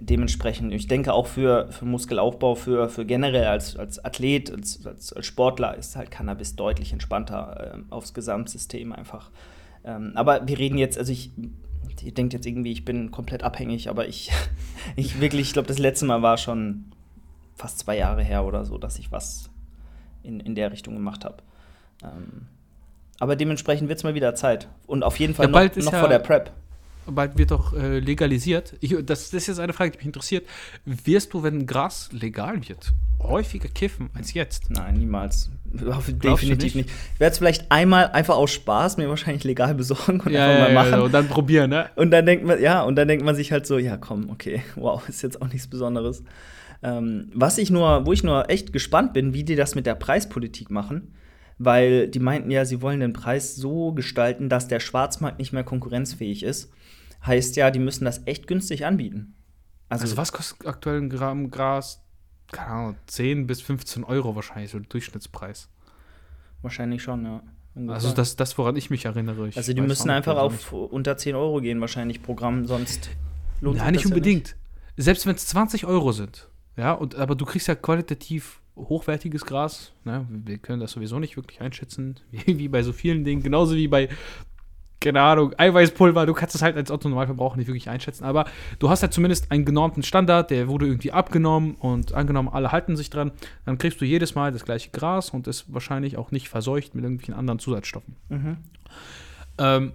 Dementsprechend, 0.00 0.72
ich 0.72 0.88
denke 0.88 1.12
auch 1.12 1.28
für, 1.28 1.70
für 1.70 1.84
Muskelaufbau, 1.84 2.56
für, 2.56 2.88
für 2.88 3.04
generell 3.04 3.44
als, 3.44 3.76
als 3.76 4.04
Athlet, 4.04 4.50
als, 4.50 4.84
als, 4.84 5.12
als 5.12 5.26
Sportler 5.26 5.76
ist 5.76 5.94
halt 5.94 6.10
Cannabis 6.10 6.56
deutlich 6.56 6.92
entspannter 6.92 7.72
ähm, 7.74 7.86
aufs 7.90 8.12
Gesamtsystem 8.12 8.92
einfach. 8.92 9.30
Ähm, 9.84 10.10
aber 10.16 10.48
wir 10.48 10.58
reden 10.58 10.76
jetzt, 10.76 10.98
also 10.98 11.12
ich, 11.12 11.30
ihr 12.02 12.12
denkt 12.14 12.32
jetzt 12.32 12.46
irgendwie, 12.46 12.72
ich 12.72 12.84
bin 12.84 13.12
komplett 13.12 13.44
abhängig, 13.44 13.88
aber 13.88 14.08
ich, 14.08 14.32
ich 14.96 15.20
wirklich, 15.20 15.42
ich 15.48 15.52
glaube, 15.52 15.68
das 15.68 15.78
letzte 15.78 16.04
Mal 16.06 16.20
war 16.20 16.36
schon 16.36 16.86
fast 17.54 17.78
zwei 17.78 17.96
Jahre 17.96 18.24
her 18.24 18.44
oder 18.44 18.64
so, 18.64 18.78
dass 18.78 18.98
ich 18.98 19.12
was 19.12 19.50
in, 20.24 20.40
in 20.40 20.56
der 20.56 20.72
Richtung 20.72 20.94
gemacht 20.94 21.24
habe. 21.24 21.36
Ähm, 22.02 22.48
aber 23.18 23.36
dementsprechend 23.36 23.88
wird 23.88 23.98
es 23.98 24.04
mal 24.04 24.14
wieder 24.14 24.34
Zeit. 24.34 24.68
Und 24.86 25.02
auf 25.02 25.18
jeden 25.18 25.34
Fall 25.34 25.46
Ja, 25.46 25.50
noch, 25.50 25.76
noch 25.76 25.92
ja- 25.92 26.00
vor 26.00 26.08
der 26.08 26.18
Prep. 26.18 26.50
Bald 27.06 27.36
wird 27.36 27.50
doch 27.50 27.72
äh, 27.72 27.98
legalisiert. 27.98 28.74
Ich, 28.80 28.90
das, 28.90 29.30
das 29.30 29.34
ist 29.34 29.46
jetzt 29.48 29.58
eine 29.58 29.72
Frage, 29.72 29.90
die 29.90 29.96
mich 29.98 30.06
interessiert. 30.06 30.46
Wirst 30.84 31.34
du, 31.34 31.42
wenn 31.42 31.66
Gras 31.66 32.08
legal 32.12 32.60
wird, 32.68 32.92
häufiger 33.20 33.68
kiffen 33.68 34.08
als 34.14 34.34
jetzt? 34.34 34.70
Nein, 34.70 34.94
niemals. 34.98 35.50
Definitiv 35.72 36.74
nicht? 36.74 36.74
nicht? 36.76 36.90
Ich 37.14 37.20
werde 37.20 37.32
es 37.32 37.38
vielleicht 37.38 37.72
einmal 37.72 38.10
einfach 38.12 38.36
aus 38.36 38.52
Spaß 38.52 38.98
mir 38.98 39.08
wahrscheinlich 39.08 39.42
legal 39.42 39.74
besorgen 39.74 40.20
und 40.20 40.28
einfach 40.36 40.58
mal 40.68 40.72
machen. 40.74 41.00
und 41.02 41.12
dann 41.12 41.26
probieren, 41.28 41.70
ne? 41.70 41.90
Und 41.96 42.12
dann 42.12 42.24
denkt 42.24 42.44
man, 42.44 42.60
ja, 42.62 42.82
und 42.82 42.94
dann 42.94 43.08
denkt 43.08 43.24
man 43.24 43.34
sich 43.34 43.50
halt 43.50 43.66
so, 43.66 43.78
ja, 43.78 43.96
komm, 43.96 44.30
okay, 44.30 44.62
wow, 44.76 45.02
ist 45.08 45.22
jetzt 45.22 45.42
auch 45.42 45.48
nichts 45.48 45.66
Besonderes. 45.66 46.22
Ähm, 46.84 47.30
was 47.34 47.58
ich 47.58 47.70
nur, 47.70 48.06
wo 48.06 48.12
ich 48.12 48.22
nur 48.22 48.48
echt 48.48 48.72
gespannt 48.72 49.12
bin, 49.12 49.34
wie 49.34 49.42
die 49.44 49.56
das 49.56 49.74
mit 49.74 49.86
der 49.86 49.94
Preispolitik 49.96 50.70
machen, 50.70 51.14
weil 51.64 52.08
die 52.08 52.18
meinten 52.18 52.50
ja, 52.50 52.64
sie 52.64 52.82
wollen 52.82 53.00
den 53.00 53.12
Preis 53.12 53.56
so 53.56 53.92
gestalten, 53.92 54.48
dass 54.48 54.68
der 54.68 54.80
Schwarzmarkt 54.80 55.38
nicht 55.38 55.52
mehr 55.52 55.64
konkurrenzfähig 55.64 56.42
ist. 56.42 56.72
Heißt 57.24 57.56
ja, 57.56 57.70
die 57.70 57.78
müssen 57.78 58.04
das 58.04 58.26
echt 58.26 58.46
günstig 58.46 58.84
anbieten. 58.84 59.34
Also, 59.88 60.02
Also, 60.04 60.16
was 60.16 60.32
kostet 60.32 60.66
aktuell 60.66 60.98
ein 61.00 61.10
Gramm 61.10 61.50
Gras? 61.50 62.02
Keine 62.50 62.68
Ahnung, 62.68 62.96
10 63.06 63.46
bis 63.46 63.60
15 63.62 64.04
Euro 64.04 64.34
wahrscheinlich, 64.34 64.70
so 64.70 64.78
Durchschnittspreis. 64.78 65.68
wahrscheinlich 66.62 67.02
schon, 67.02 67.24
ja. 67.24 67.42
Ungefähr. 67.74 67.94
Also 67.94 68.12
das, 68.12 68.36
das, 68.36 68.56
woran 68.58 68.76
ich 68.76 68.90
mich 68.90 69.06
erinnere. 69.06 69.48
Ich 69.48 69.56
also 69.56 69.72
die 69.72 69.80
müssen 69.80 70.10
einfach 70.10 70.34
nicht. 70.34 70.72
auf 70.72 70.72
unter 70.72 71.16
10 71.16 71.34
Euro 71.34 71.60
gehen, 71.60 71.80
wahrscheinlich 71.80 72.22
pro 72.22 72.34
Gramm, 72.34 72.66
sonst 72.66 73.10
lohnt 73.60 73.76
sich 73.76 73.84
Nein, 73.84 73.92
nicht 73.92 74.04
das 74.04 74.10
ja 74.10 74.14
unbedingt. 74.14 74.56
Selbst 74.96 75.26
wenn 75.26 75.34
es 75.36 75.46
20 75.46 75.86
Euro 75.86 76.12
sind, 76.12 76.50
ja, 76.76 76.92
und, 76.92 77.14
aber 77.14 77.34
du 77.34 77.44
kriegst 77.44 77.68
ja 77.68 77.74
qualitativ 77.74 78.61
hochwertiges 78.76 79.44
Gras. 79.44 79.92
Ne? 80.04 80.26
Wir 80.30 80.58
können 80.58 80.80
das 80.80 80.92
sowieso 80.92 81.18
nicht 81.18 81.36
wirklich 81.36 81.60
einschätzen, 81.60 82.20
wie, 82.30 82.68
bei 82.68 82.82
so 82.82 82.92
vielen 82.92 83.24
Dingen, 83.24 83.42
genauso 83.42 83.74
wie 83.74 83.88
bei, 83.88 84.08
keine 85.00 85.20
Ahnung, 85.20 85.54
Eiweißpulver. 85.56 86.26
Du 86.26 86.32
kannst 86.32 86.54
es 86.54 86.62
halt 86.62 86.76
als 86.76 86.90
Otto-Normalverbraucher 86.90 87.56
nicht 87.56 87.66
wirklich 87.66 87.88
einschätzen, 87.88 88.24
aber 88.24 88.46
du 88.78 88.88
hast 88.88 89.02
halt 89.02 89.12
zumindest 89.12 89.50
einen 89.50 89.64
genormten 89.64 90.02
Standard, 90.02 90.50
der 90.50 90.68
wurde 90.68 90.86
irgendwie 90.86 91.12
abgenommen 91.12 91.74
und 91.74 92.14
angenommen, 92.14 92.48
alle 92.48 92.72
halten 92.72 92.96
sich 92.96 93.10
dran. 93.10 93.32
Dann 93.64 93.78
kriegst 93.78 94.00
du 94.00 94.04
jedes 94.04 94.34
Mal 94.34 94.52
das 94.52 94.64
gleiche 94.64 94.90
Gras 94.90 95.30
und 95.30 95.46
ist 95.46 95.72
wahrscheinlich 95.72 96.16
auch 96.16 96.30
nicht 96.30 96.48
verseucht 96.48 96.94
mit 96.94 97.04
irgendwelchen 97.04 97.34
anderen 97.34 97.58
Zusatzstoffen. 97.58 98.16
Mhm. 98.28 98.56
Ähm, 99.58 99.92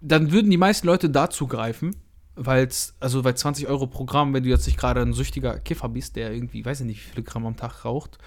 dann 0.00 0.32
würden 0.32 0.50
die 0.50 0.58
meisten 0.58 0.86
Leute 0.86 1.08
dazu 1.08 1.46
greifen, 1.46 1.96
weil 2.36 2.68
also 3.00 3.22
bei 3.22 3.32
20 3.32 3.68
Euro 3.68 3.86
pro 3.86 4.04
Gramm, 4.04 4.34
wenn 4.34 4.42
du 4.42 4.48
jetzt 4.48 4.66
nicht 4.66 4.78
gerade 4.78 5.00
ein 5.00 5.12
süchtiger 5.12 5.58
Kiffer 5.58 5.88
bist, 5.88 6.16
der 6.16 6.32
irgendwie, 6.32 6.64
weiß 6.64 6.80
ich 6.80 6.86
nicht, 6.86 7.04
wie 7.04 7.10
viele 7.10 7.22
Gramm 7.22 7.46
am 7.46 7.56
Tag 7.56 7.84
raucht, 7.84 8.18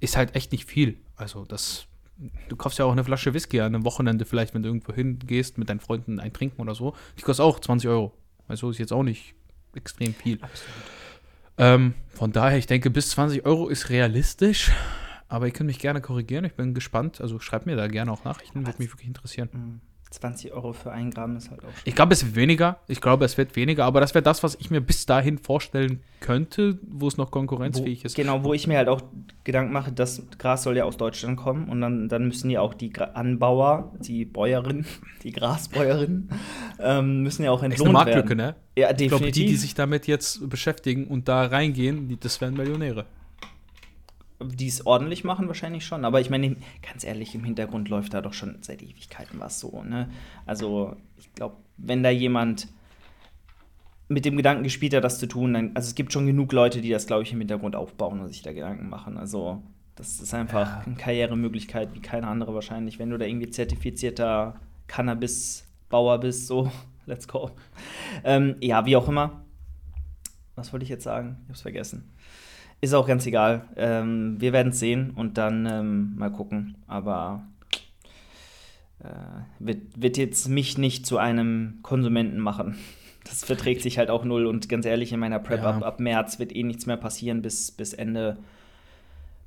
ist 0.00 0.16
halt 0.16 0.34
echt 0.34 0.52
nicht 0.52 0.66
viel. 0.66 0.98
Also 1.16 1.44
das, 1.44 1.86
du 2.48 2.56
kaufst 2.56 2.78
ja 2.78 2.84
auch 2.84 2.92
eine 2.92 3.04
Flasche 3.04 3.34
Whisky 3.34 3.60
an 3.60 3.74
einem 3.74 3.84
Wochenende 3.84 4.24
vielleicht, 4.24 4.54
wenn 4.54 4.62
du 4.62 4.68
irgendwo 4.68 4.92
hingehst 4.92 5.58
mit 5.58 5.68
deinen 5.68 5.80
Freunden 5.80 6.20
ein 6.20 6.32
Trinken 6.32 6.60
oder 6.60 6.74
so. 6.74 6.94
Die 7.18 7.22
kostet 7.22 7.44
auch 7.44 7.60
20 7.60 7.88
Euro. 7.88 8.12
Also 8.48 8.70
ist 8.70 8.78
jetzt 8.78 8.92
auch 8.92 9.02
nicht 9.02 9.34
extrem 9.74 10.14
viel. 10.14 10.40
Ähm, 11.56 11.94
von 12.08 12.32
daher, 12.32 12.58
ich 12.58 12.66
denke, 12.66 12.90
bis 12.90 13.10
20 13.10 13.46
Euro 13.46 13.68
ist 13.68 13.90
realistisch. 13.90 14.70
Aber 15.28 15.46
ihr 15.46 15.52
könnt 15.52 15.68
mich 15.68 15.78
gerne 15.78 16.00
korrigieren. 16.00 16.44
Ich 16.44 16.54
bin 16.54 16.74
gespannt. 16.74 17.20
Also 17.20 17.38
schreibt 17.38 17.66
mir 17.66 17.76
da 17.76 17.86
gerne 17.86 18.10
auch 18.10 18.24
Nachrichten. 18.24 18.66
Würde 18.66 18.78
mich 18.78 18.90
wirklich 18.90 19.06
interessieren. 19.06 19.48
Mhm. 19.52 19.80
20 20.10 20.52
Euro 20.52 20.72
für 20.72 20.90
ein 20.90 21.10
Gramm 21.10 21.36
ist 21.36 21.50
halt 21.50 21.60
auch 21.60 21.70
schon. 21.70 21.82
Ich 21.84 21.94
glaube, 21.94 22.12
es 22.14 22.24
wird 22.24 22.34
weniger. 22.34 22.80
Ich 22.88 23.00
glaube, 23.00 23.24
es 23.24 23.38
wird 23.38 23.54
weniger. 23.54 23.84
Aber 23.84 24.00
das 24.00 24.12
wäre 24.12 24.22
das, 24.22 24.42
was 24.42 24.56
ich 24.56 24.70
mir 24.70 24.80
bis 24.80 25.06
dahin 25.06 25.38
vorstellen 25.38 26.00
könnte, 26.18 26.78
wo 26.82 27.06
es 27.06 27.16
noch 27.16 27.30
konkurrenzfähig 27.30 28.02
wo, 28.02 28.06
ist. 28.06 28.16
Genau, 28.16 28.42
wo 28.42 28.52
ich 28.52 28.66
mir 28.66 28.76
halt 28.76 28.88
auch 28.88 29.02
Gedanken 29.44 29.72
mache, 29.72 29.92
das 29.92 30.22
Gras 30.38 30.64
soll 30.64 30.76
ja 30.76 30.84
aus 30.84 30.96
Deutschland 30.96 31.36
kommen 31.36 31.68
und 31.68 31.80
dann, 31.80 32.08
dann 32.08 32.26
müssen 32.26 32.50
ja 32.50 32.60
auch 32.60 32.74
die 32.74 32.90
Gra 32.90 33.04
Anbauer, 33.14 33.92
die 34.00 34.24
Bäuerinnen, 34.24 34.84
die 35.22 35.32
Grasbäuerinnen, 35.32 36.28
ähm, 36.80 37.22
müssen 37.22 37.44
ja 37.44 37.50
auch 37.52 37.58
Echt 37.58 37.64
eine 37.64 37.74
entlohnt 37.74 37.92
Marktlücke, 37.92 38.30
werden. 38.30 38.38
ne? 38.38 38.56
Ja, 38.76 38.90
Ich 38.90 38.96
glaube, 38.96 39.10
definitiv. 39.10 39.32
die, 39.44 39.46
die 39.46 39.56
sich 39.56 39.74
damit 39.74 40.06
jetzt 40.08 40.48
beschäftigen 40.50 41.06
und 41.06 41.28
da 41.28 41.44
reingehen, 41.46 42.08
die, 42.08 42.18
das 42.18 42.40
werden 42.40 42.56
Millionäre. 42.56 43.06
Die 44.42 44.68
es 44.68 44.86
ordentlich 44.86 45.24
machen, 45.24 45.46
wahrscheinlich 45.48 45.84
schon. 45.84 46.04
Aber 46.04 46.20
ich 46.20 46.30
meine, 46.30 46.56
ganz 46.82 47.04
ehrlich, 47.04 47.34
im 47.34 47.44
Hintergrund 47.44 47.88
läuft 47.88 48.14
da 48.14 48.20
doch 48.20 48.32
schon 48.32 48.58
seit 48.62 48.82
Ewigkeiten 48.82 49.38
was 49.40 49.60
so. 49.60 49.82
Ne? 49.82 50.08
Also, 50.46 50.96
ich 51.18 51.32
glaube, 51.34 51.56
wenn 51.76 52.02
da 52.02 52.10
jemand 52.10 52.68
mit 54.08 54.24
dem 54.24 54.36
Gedanken 54.36 54.64
gespielt 54.64 54.94
hat, 54.94 55.04
das 55.04 55.18
zu 55.18 55.26
tun, 55.26 55.54
dann, 55.54 55.70
also 55.74 55.88
es 55.88 55.94
gibt 55.94 56.12
schon 56.12 56.26
genug 56.26 56.52
Leute, 56.52 56.80
die 56.80 56.90
das, 56.90 57.06
glaube 57.06 57.22
ich, 57.22 57.32
im 57.32 57.38
Hintergrund 57.38 57.76
aufbauen 57.76 58.20
und 58.20 58.28
sich 58.28 58.42
da 58.42 58.52
Gedanken 58.52 58.88
machen. 58.88 59.16
Also, 59.16 59.62
das 59.94 60.20
ist 60.20 60.34
einfach 60.34 60.66
Ja. 60.66 60.82
eine 60.86 60.96
Karrieremöglichkeit 60.96 61.94
wie 61.94 62.00
keine 62.00 62.26
andere 62.26 62.54
wahrscheinlich. 62.54 62.98
Wenn 62.98 63.10
du 63.10 63.18
da 63.18 63.26
irgendwie 63.26 63.50
zertifizierter 63.50 64.58
Cannabis-Bauer 64.88 66.18
bist, 66.18 66.46
so, 66.46 66.70
let's 67.06 67.28
go. 67.28 67.50
Ähm, 68.24 68.56
ja, 68.60 68.84
wie 68.86 68.96
auch 68.96 69.08
immer. 69.08 69.44
Was 70.56 70.72
wollte 70.72 70.82
ich 70.84 70.90
jetzt 70.90 71.04
sagen? 71.04 71.36
Ich 71.44 71.48
hab's 71.50 71.62
vergessen. 71.62 72.10
Ist 72.80 72.94
auch 72.94 73.06
ganz 73.06 73.26
egal. 73.26 73.68
Ähm, 73.76 74.40
wir 74.40 74.52
werden 74.52 74.68
es 74.70 74.80
sehen 74.80 75.10
und 75.14 75.36
dann 75.38 75.66
ähm, 75.66 76.16
mal 76.16 76.30
gucken. 76.32 76.76
Aber 76.86 77.42
äh, 79.00 79.08
wird, 79.58 80.00
wird 80.00 80.16
jetzt 80.16 80.48
mich 80.48 80.78
nicht 80.78 81.04
zu 81.06 81.18
einem 81.18 81.78
Konsumenten 81.82 82.38
machen. 82.38 82.76
Das 83.22 83.44
verträgt 83.44 83.82
sich 83.82 83.98
halt 83.98 84.08
auch 84.10 84.24
null. 84.24 84.46
Und 84.46 84.70
ganz 84.70 84.86
ehrlich, 84.86 85.12
in 85.12 85.20
meiner 85.20 85.38
Prep 85.38 85.60
Ja. 85.62 85.70
ab, 85.76 85.82
ab 85.84 86.00
März 86.00 86.38
wird 86.38 86.56
eh 86.56 86.62
nichts 86.62 86.86
mehr 86.86 86.96
passieren 86.96 87.42
bis, 87.42 87.70
bis 87.70 87.92
Ende 87.92 88.38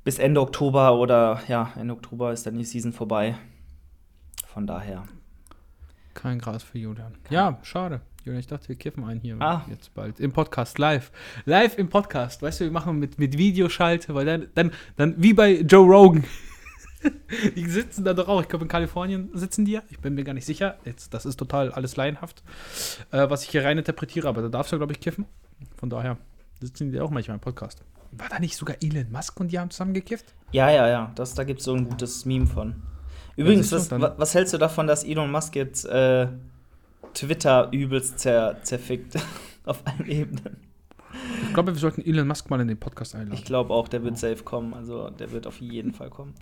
bis 0.04 0.18
Ende 0.18 0.40
Oktober 0.40 0.96
oder 0.98 1.40
ja, 1.48 1.72
Ende 1.78 1.92
Oktober 1.92 2.32
ist 2.32 2.46
dann 2.46 2.56
die 2.56 2.64
Season 2.64 2.92
vorbei. 2.92 3.34
Von 4.46 4.66
daher. 4.66 5.02
Kein 6.14 6.38
Gras 6.38 6.62
für 6.62 6.78
Julian. 6.78 7.14
Ja, 7.30 7.58
schade. 7.62 8.00
Julian, 8.24 8.40
ich 8.40 8.46
dachte, 8.46 8.68
wir 8.68 8.76
kiffen 8.76 9.04
einen 9.04 9.20
hier 9.20 9.36
Ah. 9.40 9.64
jetzt 9.68 9.92
bald. 9.94 10.18
Im 10.20 10.32
Podcast, 10.32 10.78
live. 10.78 11.12
Live 11.44 11.76
im 11.76 11.88
Podcast. 11.88 12.40
Weißt 12.40 12.60
du, 12.60 12.64
wir 12.64 12.70
machen 12.72 12.98
mit, 12.98 13.18
mit 13.18 13.36
Videoschalte, 13.36 14.14
weil 14.14 14.24
dann, 14.24 14.46
dann, 14.54 14.72
dann 14.96 15.14
wie 15.18 15.34
bei 15.34 15.60
Joe 15.60 15.84
Rogan. 15.86 16.24
die 17.56 17.66
sitzen 17.68 18.04
da 18.04 18.14
doch 18.14 18.28
auch. 18.28 18.40
Ich 18.40 18.48
glaube, 18.48 18.64
in 18.64 18.68
Kalifornien 18.68 19.28
sitzen 19.34 19.64
die 19.64 19.72
ja. 19.72 19.82
Ich 19.90 19.98
bin 19.98 20.14
mir 20.14 20.24
gar 20.24 20.32
nicht 20.32 20.46
sicher. 20.46 20.78
Jetzt, 20.84 21.12
das 21.12 21.26
ist 21.26 21.36
total 21.36 21.70
alles 21.72 21.96
laienhaft, 21.96 22.42
äh, 23.10 23.28
was 23.28 23.42
ich 23.44 23.50
hier 23.50 23.64
rein 23.64 23.76
interpretiere. 23.76 24.28
Aber 24.28 24.40
da 24.40 24.48
darfst 24.48 24.72
du, 24.72 24.78
glaube 24.78 24.92
ich, 24.92 25.00
kiffen. 25.00 25.26
Von 25.76 25.90
daher 25.90 26.16
sitzen 26.60 26.92
die 26.92 27.00
auch 27.00 27.10
manchmal 27.10 27.34
im 27.36 27.40
Podcast. 27.42 27.82
War 28.12 28.28
da 28.30 28.38
nicht 28.38 28.56
sogar 28.56 28.76
Elon 28.80 29.10
Musk 29.10 29.38
und 29.40 29.48
die 29.52 29.58
haben 29.58 29.70
zusammen 29.70 29.92
gekifft? 29.92 30.32
Ja, 30.52 30.70
ja, 30.70 30.88
ja. 30.88 31.12
Das, 31.16 31.34
da 31.34 31.44
gibt 31.44 31.58
es 31.58 31.66
so 31.66 31.74
ein 31.74 31.88
gutes 31.88 32.24
Meme 32.24 32.46
von. 32.46 32.76
Übrigens, 33.36 33.72
was, 33.72 33.90
was 33.90 34.34
hältst 34.34 34.54
du 34.54 34.58
davon, 34.58 34.86
dass 34.86 35.04
Elon 35.04 35.30
Musk 35.30 35.56
jetzt 35.56 35.86
äh, 35.86 36.28
Twitter 37.14 37.68
übelst 37.72 38.20
zer, 38.20 38.58
zerfickt 38.62 39.16
auf 39.64 39.82
allen 39.84 40.08
Ebenen? 40.08 40.56
Ich 41.46 41.54
glaube, 41.54 41.72
wir 41.72 41.78
sollten 41.78 42.02
Elon 42.02 42.26
Musk 42.26 42.50
mal 42.50 42.60
in 42.60 42.68
den 42.68 42.78
Podcast 42.78 43.14
einladen. 43.14 43.34
Ich 43.34 43.44
glaube 43.44 43.72
auch, 43.72 43.88
der 43.88 44.02
wird 44.02 44.18
safe 44.18 44.42
kommen. 44.42 44.74
Also 44.74 45.10
der 45.10 45.30
wird 45.30 45.46
auf 45.46 45.60
jeden 45.60 45.92
Fall 45.92 46.10
kommen. 46.10 46.34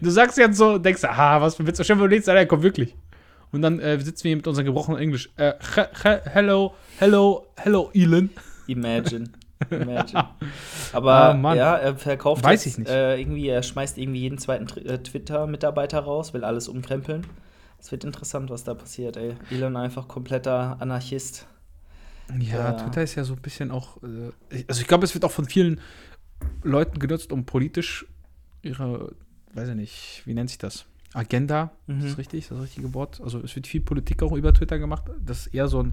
Du 0.00 0.10
sagst 0.10 0.36
jetzt 0.36 0.58
so, 0.58 0.78
denkst, 0.78 1.04
ah, 1.04 1.40
was 1.40 1.56
für 1.56 1.66
Witz, 1.66 1.82
stell 1.82 1.96
dir 1.96 2.00
vor, 2.00 2.08
du 2.08 2.14
legst, 2.14 2.28
er 2.28 2.46
kommt 2.46 2.62
wirklich. 2.62 2.94
Und 3.50 3.62
dann 3.62 3.78
äh, 3.80 3.98
sitzen 4.00 4.24
wir 4.24 4.30
hier 4.30 4.36
mit 4.36 4.46
unserem 4.46 4.66
gebrochenen 4.66 4.98
Englisch. 4.98 5.30
Äh, 5.36 5.54
he, 5.74 5.82
he, 6.02 6.16
hello, 6.24 6.74
hello, 6.98 7.46
hello, 7.56 7.90
Elon. 7.94 8.30
Imagine. 8.66 9.28
Imagine. 9.70 10.28
Aber 10.92 11.34
Mann. 11.34 11.56
ja, 11.56 11.76
er 11.76 11.96
verkauft 11.96 12.44
Weiß 12.44 12.64
jetzt, 12.64 12.74
ich 12.74 12.78
nicht. 12.78 12.90
Äh, 12.90 13.18
irgendwie, 13.20 13.48
er 13.48 13.62
schmeißt 13.62 13.98
irgendwie 13.98 14.20
jeden 14.20 14.38
zweiten 14.38 14.66
äh, 14.86 14.98
Twitter-Mitarbeiter 15.02 16.00
raus, 16.00 16.34
will 16.34 16.44
alles 16.44 16.68
umkrempeln. 16.68 17.26
Es 17.78 17.92
wird 17.92 18.04
interessant, 18.04 18.48
was 18.50 18.64
da 18.64 18.74
passiert, 18.74 19.16
ey. 19.16 19.34
Elon 19.50 19.76
einfach 19.76 20.08
kompletter 20.08 20.76
Anarchist. 20.80 21.46
Ja, 22.38 22.56
Ja. 22.56 22.72
Twitter 22.72 23.02
ist 23.02 23.14
ja 23.16 23.24
so 23.24 23.34
ein 23.34 23.40
bisschen 23.42 23.70
auch. 23.70 23.98
Äh, 24.02 24.62
also, 24.68 24.80
ich 24.80 24.86
glaube, 24.88 25.04
es 25.04 25.14
wird 25.14 25.24
auch 25.24 25.30
von 25.30 25.44
vielen 25.44 25.80
Leuten 26.62 26.98
genutzt, 26.98 27.32
um 27.32 27.44
politisch 27.44 28.06
ihre, 28.62 29.12
weiß 29.52 29.68
ich 29.70 29.74
nicht, 29.74 30.22
wie 30.24 30.32
nennt 30.34 30.48
sich 30.50 30.58
das? 30.58 30.86
Agenda, 31.12 31.70
Mhm. 31.86 31.98
ist 32.00 32.10
das 32.12 32.18
richtig? 32.18 32.40
Ist 32.40 32.50
das 32.50 32.58
das 32.58 32.64
richtige 32.66 32.94
Wort? 32.94 33.20
Also, 33.22 33.38
es 33.40 33.54
wird 33.54 33.66
viel 33.66 33.82
Politik 33.82 34.22
auch 34.22 34.32
über 34.32 34.52
Twitter 34.54 34.78
gemacht. 34.78 35.04
Das 35.24 35.46
ist 35.46 35.54
eher 35.54 35.68
so 35.68 35.82
ein 35.82 35.92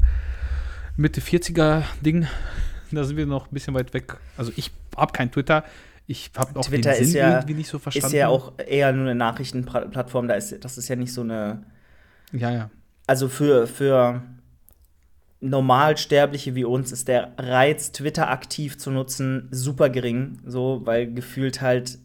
Mitte 0.98 1.22
40er-Ding. 1.22 2.26
Da 2.96 3.04
sind 3.04 3.18
wir 3.18 3.26
noch 3.26 3.48
ein 3.48 3.54
bisschen 3.54 3.74
weit 3.74 3.94
weg. 3.94 4.18
Also, 4.38 4.52
ich 4.56 4.72
habe 4.96 5.14
kein 5.14 5.32
Twitter. 5.32 5.64
Ich 6.08 6.32
habe 6.36 6.60
auch 6.60 6.66
Twitter 6.66 6.92
den 6.92 7.02
ist 7.04 7.12
Sinn 7.12 7.20
ja- 7.22 7.36
irgendwie 7.36 7.54
nicht 7.54 7.70
so 7.70 7.80
verstanden. 7.80 8.08
Ist 8.08 8.14
ja 8.14 8.28
auch 8.28 8.54
eher 8.58 8.92
nur 8.92 9.04
eine 9.04 9.16
Nachrichtenplattform, 9.16 10.28
da 10.28 10.34
ist, 10.34 10.64
das 10.64 10.78
ist 10.78 10.88
ja 10.90 10.96
nicht 10.96 11.14
so 11.14 11.22
eine. 11.22 11.64
Ja, 12.34 12.52
ja. 12.52 12.70
Also 13.08 13.30
für, 13.30 13.68
für 13.68 14.22
Normalsterbliche 15.42 16.56
wie 16.56 16.66
uns 16.66 16.92
ist 16.92 17.08
der 17.08 17.34
Reiz, 17.38 17.92
Twitter 17.92 18.30
aktiv 18.30 18.78
zu 18.78 18.92
nutzen, 18.92 19.48
super 19.52 19.90
gering. 19.90 20.40
So, 20.46 20.82
weil 20.86 21.12
gefühlt 21.14 21.62
halt 21.62 21.98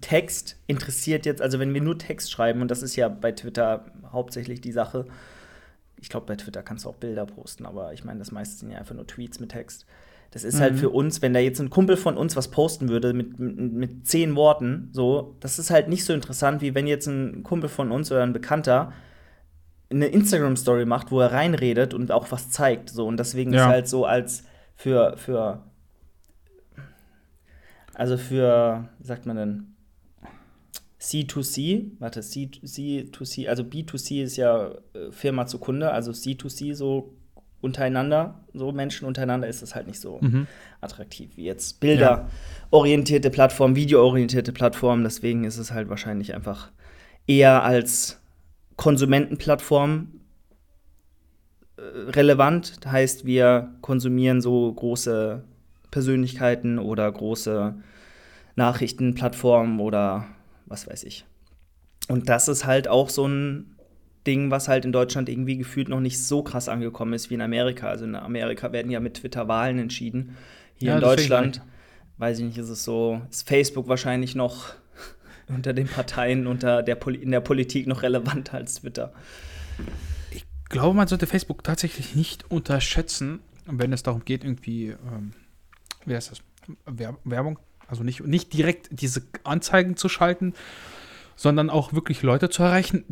Text 0.00 0.56
interessiert 0.66 1.26
jetzt, 1.26 1.40
also 1.42 1.58
wenn 1.58 1.72
wir 1.74 1.80
nur 1.80 1.98
Text 1.98 2.30
schreiben, 2.30 2.60
und 2.62 2.70
das 2.70 2.82
ist 2.82 2.96
ja 2.96 3.08
bei 3.08 3.32
Twitter 3.32 3.86
hauptsächlich 4.10 4.60
die 4.60 4.72
Sache. 4.72 5.06
Ich 6.02 6.08
glaube, 6.10 6.26
bei 6.26 6.36
Twitter 6.36 6.62
kannst 6.62 6.84
du 6.84 6.90
auch 6.90 6.96
Bilder 6.96 7.24
posten, 7.24 7.64
aber 7.64 7.92
ich 7.94 8.04
meine, 8.04 8.18
das 8.18 8.30
meiste 8.32 8.56
sind 8.58 8.70
ja 8.72 8.78
einfach 8.78 8.94
nur 8.94 9.06
Tweets 9.06 9.40
mit 9.40 9.52
Text. 9.52 9.86
Das 10.32 10.44
ist 10.44 10.60
halt 10.60 10.74
Mhm. 10.74 10.78
für 10.78 10.90
uns, 10.90 11.22
wenn 11.22 11.32
da 11.32 11.40
jetzt 11.40 11.60
ein 11.60 11.70
Kumpel 11.70 11.96
von 11.96 12.16
uns 12.16 12.36
was 12.36 12.48
posten 12.48 12.88
würde 12.88 13.12
mit, 13.12 13.38
mit, 13.38 13.72
mit 13.72 14.06
zehn 14.06 14.34
Worten, 14.34 14.88
so, 14.92 15.36
das 15.40 15.58
ist 15.58 15.70
halt 15.70 15.88
nicht 15.88 16.04
so 16.04 16.12
interessant, 16.12 16.60
wie 16.60 16.74
wenn 16.74 16.86
jetzt 16.86 17.06
ein 17.06 17.42
Kumpel 17.42 17.68
von 17.68 17.92
uns 17.92 18.10
oder 18.10 18.22
ein 18.22 18.32
Bekannter 18.32 18.92
eine 19.90 20.06
Instagram-Story 20.06 20.86
macht, 20.86 21.10
wo 21.10 21.20
er 21.20 21.32
reinredet 21.32 21.92
und 21.94 22.10
auch 22.12 22.30
was 22.32 22.50
zeigt. 22.50 22.88
So. 22.90 23.06
Und 23.06 23.18
deswegen 23.18 23.52
Ja. 23.52 23.60
ist 23.66 23.68
halt 23.68 23.88
so 23.88 24.06
als 24.06 24.44
für, 24.74 25.16
für 25.18 25.62
also 27.94 28.16
für, 28.16 28.88
wie 28.98 29.06
sagt 29.06 29.26
man 29.26 29.36
denn, 29.36 29.71
C2C, 31.02 31.90
warte, 31.98 32.20
C, 32.20 32.48
C2C, 32.64 33.48
also 33.48 33.64
B2C 33.64 34.22
ist 34.22 34.36
ja 34.36 34.68
äh, 34.94 35.10
Firma 35.10 35.46
zu 35.46 35.58
Kunde, 35.58 35.90
also 35.90 36.12
C2C 36.12 36.74
so 36.74 37.12
untereinander, 37.60 38.40
so 38.54 38.70
Menschen 38.70 39.06
untereinander 39.06 39.48
ist 39.48 39.62
es 39.62 39.74
halt 39.74 39.88
nicht 39.88 39.98
so 40.00 40.18
Mhm. 40.20 40.46
attraktiv 40.80 41.30
wie 41.36 41.44
jetzt 41.44 41.80
bilderorientierte 41.80 43.30
Plattformen, 43.30 43.74
videoorientierte 43.74 44.52
Plattformen. 44.52 45.02
Deswegen 45.04 45.44
ist 45.44 45.58
es 45.58 45.72
halt 45.72 45.88
wahrscheinlich 45.88 46.34
einfach 46.34 46.70
eher 47.26 47.62
als 47.64 48.20
Konsumentenplattform 48.76 50.08
äh, 51.76 51.82
relevant. 52.10 52.84
Das 52.84 52.92
heißt, 52.92 53.26
wir 53.26 53.74
konsumieren 53.80 54.40
so 54.40 54.72
große 54.72 55.44
Persönlichkeiten 55.90 56.78
oder 56.78 57.10
große 57.10 57.74
Nachrichtenplattformen 58.56 59.78
oder 59.80 60.26
was 60.72 60.88
weiß 60.88 61.04
ich. 61.04 61.24
Und 62.08 62.28
das 62.28 62.48
ist 62.48 62.66
halt 62.66 62.88
auch 62.88 63.08
so 63.08 63.26
ein 63.26 63.76
Ding, 64.26 64.50
was 64.50 64.68
halt 64.68 64.84
in 64.84 64.92
Deutschland 64.92 65.28
irgendwie 65.28 65.56
gefühlt 65.56 65.88
noch 65.88 66.00
nicht 66.00 66.24
so 66.24 66.42
krass 66.42 66.68
angekommen 66.68 67.12
ist 67.12 67.30
wie 67.30 67.34
in 67.34 67.40
Amerika. 67.40 67.88
Also 67.88 68.04
in 68.04 68.16
Amerika 68.16 68.72
werden 68.72 68.90
ja 68.90 69.00
mit 69.00 69.14
Twitter 69.14 69.48
Wahlen 69.48 69.78
entschieden. 69.78 70.36
Hier 70.74 70.90
Ja, 70.90 70.94
in 70.96 71.00
Deutschland, 71.00 71.56
sag 71.56 71.64
weiß 72.22 72.38
ich 72.38 72.44
nicht, 72.44 72.58
ist 72.58 72.68
es 72.68 72.84
so, 72.84 73.20
ist 73.30 73.48
Facebook 73.48 73.88
wahrscheinlich 73.88 74.34
noch 74.34 74.74
unter 75.48 75.72
den 75.72 75.88
Parteien, 75.88 76.46
unter 76.46 76.82
der 76.82 76.94
Poli 76.94 77.18
in 77.18 77.32
der 77.32 77.40
Politik 77.40 77.86
noch 77.86 78.02
relevanter 78.02 78.58
als 78.58 78.76
Twitter. 78.76 79.12
Ich 80.30 80.44
glaube, 80.68 80.96
man 80.96 81.08
sollte 81.08 81.26
Facebook 81.26 81.64
tatsächlich 81.64 82.14
nicht 82.14 82.50
unterschätzen, 82.50 83.40
wenn 83.66 83.92
es 83.92 84.04
darum 84.04 84.24
geht, 84.24 84.44
irgendwie, 84.44 84.90
ähm, 84.90 85.32
wie 86.06 86.14
heißt 86.14 86.30
das? 86.30 86.42
Wer 86.86 87.16
Werbung? 87.24 87.58
Also 87.92 88.04
nicht, 88.04 88.26
nicht 88.26 88.54
direkt 88.54 88.88
diese 88.90 89.22
Anzeigen 89.44 89.98
zu 89.98 90.08
schalten, 90.08 90.54
sondern 91.36 91.68
auch 91.68 91.92
wirklich 91.92 92.22
Leute 92.22 92.48
zu 92.48 92.62
erreichen. 92.62 93.04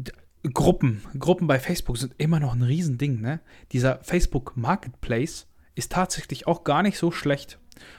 Gruppen, 0.54 1.02
Gruppen 1.18 1.46
bei 1.46 1.60
Facebook 1.60 1.98
sind 1.98 2.14
immer 2.16 2.40
noch 2.40 2.54
ein 2.54 2.62
Riesending, 2.62 3.20
ne? 3.20 3.40
Dieser 3.72 3.98
Facebook 4.02 4.56
Marketplace 4.56 5.46
ist 5.74 5.92
tatsächlich 5.92 6.46
auch 6.46 6.64
gar 6.64 6.82
nicht 6.82 6.96
so 6.96 7.10
schlecht. 7.10 7.58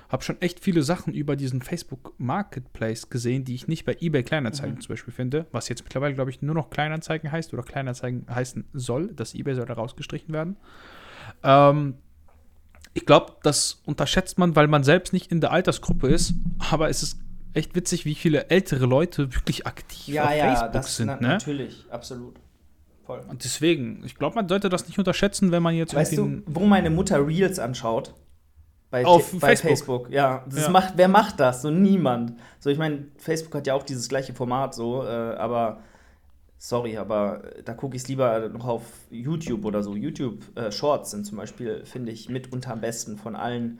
Hab 0.09 0.23
schon 0.23 0.41
echt 0.41 0.59
viele 0.59 0.81
Sachen 0.81 1.13
über 1.13 1.35
diesen 1.35 1.61
Facebook 1.61 2.15
Marketplace 2.17 3.11
gesehen, 3.11 3.45
die 3.45 3.53
ich 3.53 3.67
nicht 3.67 3.85
bei 3.85 3.95
eBay 3.99 4.23
Kleinanzeigen 4.23 4.81
zum 4.81 4.93
Beispiel 4.93 5.13
finde, 5.13 5.45
was 5.51 5.69
jetzt 5.69 5.83
mittlerweile, 5.83 6.15
glaube 6.15 6.31
ich, 6.31 6.41
nur 6.41 6.55
noch 6.55 6.71
Kleinanzeigen 6.71 7.31
heißt 7.31 7.53
oder 7.53 7.61
Kleinanzeigen 7.61 8.25
heißen 8.27 8.65
soll. 8.73 9.13
Das 9.13 9.35
eBay 9.35 9.53
soll 9.53 9.67
da 9.67 9.75
rausgestrichen 9.75 10.33
werden. 10.33 10.57
Ähm, 11.43 11.93
ich 12.93 13.05
glaube, 13.05 13.33
das 13.43 13.81
unterschätzt 13.85 14.37
man, 14.37 14.55
weil 14.55 14.67
man 14.67 14.83
selbst 14.83 15.13
nicht 15.13 15.31
in 15.31 15.41
der 15.41 15.51
Altersgruppe 15.51 16.07
ist, 16.07 16.33
aber 16.71 16.89
es 16.89 17.03
ist 17.03 17.19
echt 17.53 17.75
witzig, 17.75 18.05
wie 18.05 18.15
viele 18.15 18.49
ältere 18.49 18.85
Leute 18.85 19.33
wirklich 19.33 19.65
aktiv 19.65 20.17
auf 20.19 20.29
Facebook 20.29 20.83
sind, 20.83 21.07
ne? 21.07 21.27
natürlich, 21.27 21.85
absolut. 21.89 22.35
Voll. 23.05 23.21
Und 23.27 23.43
deswegen, 23.43 24.03
ich 24.05 24.15
glaube, 24.15 24.35
man 24.35 24.47
sollte 24.47 24.69
das 24.69 24.87
nicht 24.87 24.99
unterschätzen, 24.99 25.51
wenn 25.51 25.63
man 25.63 25.75
jetzt 25.75 25.93
Weißt 25.93 26.17
du, 26.17 26.43
wo 26.45 26.65
meine 26.65 26.89
Mutter 26.89 27.25
Reels 27.25 27.59
anschaut? 27.59 28.13
Bei, 28.89 29.05
Auf 29.05 29.31
bei 29.31 29.55
Facebook. 29.55 29.69
Facebook. 29.69 30.09
Ja, 30.11 30.43
das 30.49 30.63
Ja. 30.63 30.69
Macht, 30.69 30.93
wer 30.97 31.07
macht 31.07 31.39
das? 31.39 31.61
So 31.61 31.71
niemand. 31.71 32.33
So, 32.59 32.69
ich 32.69 32.77
meine, 32.77 33.05
Facebook 33.17 33.55
hat 33.55 33.65
ja 33.65 33.73
auch 33.73 33.83
dieses 33.83 34.09
gleiche 34.09 34.33
Format, 34.33 34.75
so, 34.75 35.03
äh, 35.03 35.07
aber 35.07 35.79
sorry, 36.63 36.95
aber 36.95 37.41
da 37.65 37.73
gucke 37.73 37.95
ich 37.95 38.03
es 38.03 38.07
lieber 38.07 38.47
noch 38.49 38.67
auf 38.67 38.83
YouTube 39.09 39.65
oder 39.65 39.81
so. 39.81 39.95
YouTube 39.95 40.43
äh, 40.55 40.71
Shorts 40.71 41.09
sind 41.09 41.25
zum 41.25 41.39
Beispiel, 41.39 41.83
finde 41.85 42.11
ich, 42.11 42.29
mitunter 42.29 42.71
am 42.73 42.81
besten 42.81 43.17
von 43.17 43.35
allen 43.35 43.79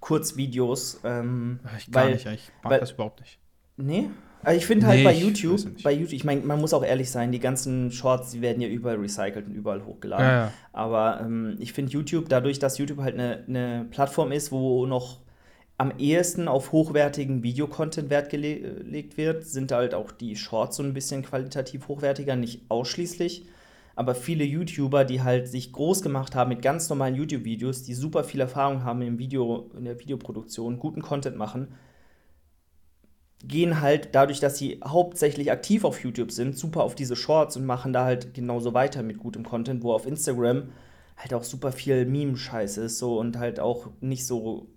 Kurzvideos. 0.00 1.00
Ähm, 1.04 1.60
Ich 1.78 1.90
gar 1.90 2.04
weil, 2.04 2.12
nicht, 2.12 2.26
ich 2.26 2.50
mag 2.62 2.72
weil- 2.72 2.80
das 2.80 2.92
überhaupt 2.92 3.20
nicht. 3.20 3.38
Nee? 3.76 4.10
Also 4.42 4.56
ich 4.58 4.66
finde 4.66 4.86
halt 4.86 4.98
Nee, 4.98 5.04
bei 5.04 5.12
YouTube, 5.14 5.82
bei 5.82 5.92
YouTube, 5.92 6.12
ich 6.12 6.22
meine, 6.24 6.42
man 6.42 6.60
muss 6.60 6.72
auch 6.72 6.84
ehrlich 6.84 7.10
sein, 7.10 7.32
die 7.32 7.40
ganzen 7.40 7.90
Shorts, 7.90 8.30
die 8.30 8.40
werden 8.40 8.60
ja 8.62 8.68
überall 8.68 8.96
recycelt 8.96 9.46
und 9.46 9.54
überall 9.54 9.84
hochgeladen. 9.84 10.24
Ja, 10.24 10.32
ja. 10.46 10.52
Aber 10.72 11.20
ähm, 11.22 11.56
ich 11.58 11.72
finde 11.72 11.90
YouTube, 11.92 12.28
dadurch, 12.28 12.60
dass 12.60 12.78
YouTube 12.78 13.00
halt 13.00 13.14
eine 13.14 13.44
eine 13.48 13.86
Plattform 13.90 14.30
ist, 14.30 14.52
wo 14.52 14.86
noch 14.86 15.18
am 15.78 15.92
ehesten 15.96 16.48
auf 16.48 16.72
hochwertigen 16.72 17.44
Videocontent 17.44 18.10
Wert 18.10 18.30
gele 18.30 18.60
gelegt 18.60 19.16
wird, 19.16 19.46
sind 19.46 19.70
halt 19.70 19.94
auch 19.94 20.10
die 20.10 20.34
Shorts 20.34 20.76
so 20.76 20.82
ein 20.82 20.92
bisschen 20.92 21.22
qualitativ 21.22 21.86
hochwertiger, 21.86 22.34
nicht 22.34 22.62
ausschließlich. 22.68 23.46
Aber 23.94 24.14
viele 24.14 24.44
YouTuber, 24.44 25.04
die 25.04 25.22
halt 25.22 25.48
sich 25.48 25.72
groß 25.72 26.02
gemacht 26.02 26.34
haben 26.34 26.50
mit 26.50 26.62
ganz 26.62 26.88
normalen 26.88 27.14
YouTube-Videos, 27.14 27.84
die 27.84 27.94
super 27.94 28.24
viel 28.24 28.40
Erfahrung 28.40 28.84
haben 28.84 29.02
im 29.02 29.18
Video, 29.18 29.70
in 29.76 29.84
der 29.84 29.98
Videoproduktion, 29.98 30.78
guten 30.78 31.02
Content 31.02 31.36
machen, 31.36 31.68
gehen 33.44 33.80
halt 33.80 34.10
dadurch, 34.12 34.40
dass 34.40 34.58
sie 34.58 34.80
hauptsächlich 34.84 35.52
aktiv 35.52 35.84
auf 35.84 36.02
YouTube 36.02 36.32
sind, 36.32 36.58
super 36.58 36.82
auf 36.82 36.96
diese 36.96 37.14
Shorts 37.14 37.56
und 37.56 37.66
machen 37.66 37.92
da 37.92 38.04
halt 38.04 38.34
genauso 38.34 38.74
weiter 38.74 39.04
mit 39.04 39.18
gutem 39.18 39.44
Content, 39.44 39.84
wo 39.84 39.92
auf 39.92 40.06
Instagram 40.06 40.70
halt 41.16 41.34
auch 41.34 41.44
super 41.44 41.70
viel 41.70 42.04
Meme-Scheiß 42.04 42.78
ist 42.78 42.98
so 42.98 43.18
und 43.18 43.38
halt 43.38 43.60
auch 43.60 43.90
nicht 44.00 44.26
so 44.26 44.68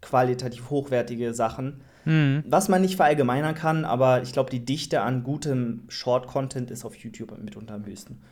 qualitativ 0.00 0.70
hochwertige 0.70 1.34
Sachen. 1.34 1.82
Mhm. 2.04 2.44
Was 2.46 2.68
man 2.68 2.80
nicht 2.80 2.96
verallgemeinern 2.96 3.54
kann, 3.54 3.84
aber 3.84 4.22
ich 4.22 4.32
glaube, 4.32 4.50
die 4.50 4.64
Dichte 4.64 5.02
an 5.02 5.24
gutem 5.24 5.82
Short-Content 5.88 6.70
ist 6.70 6.84
auf 6.84 6.96
YouTube 6.96 7.36
mitunter 7.38 7.74
am 7.74 7.84
höchsten. 7.84 8.22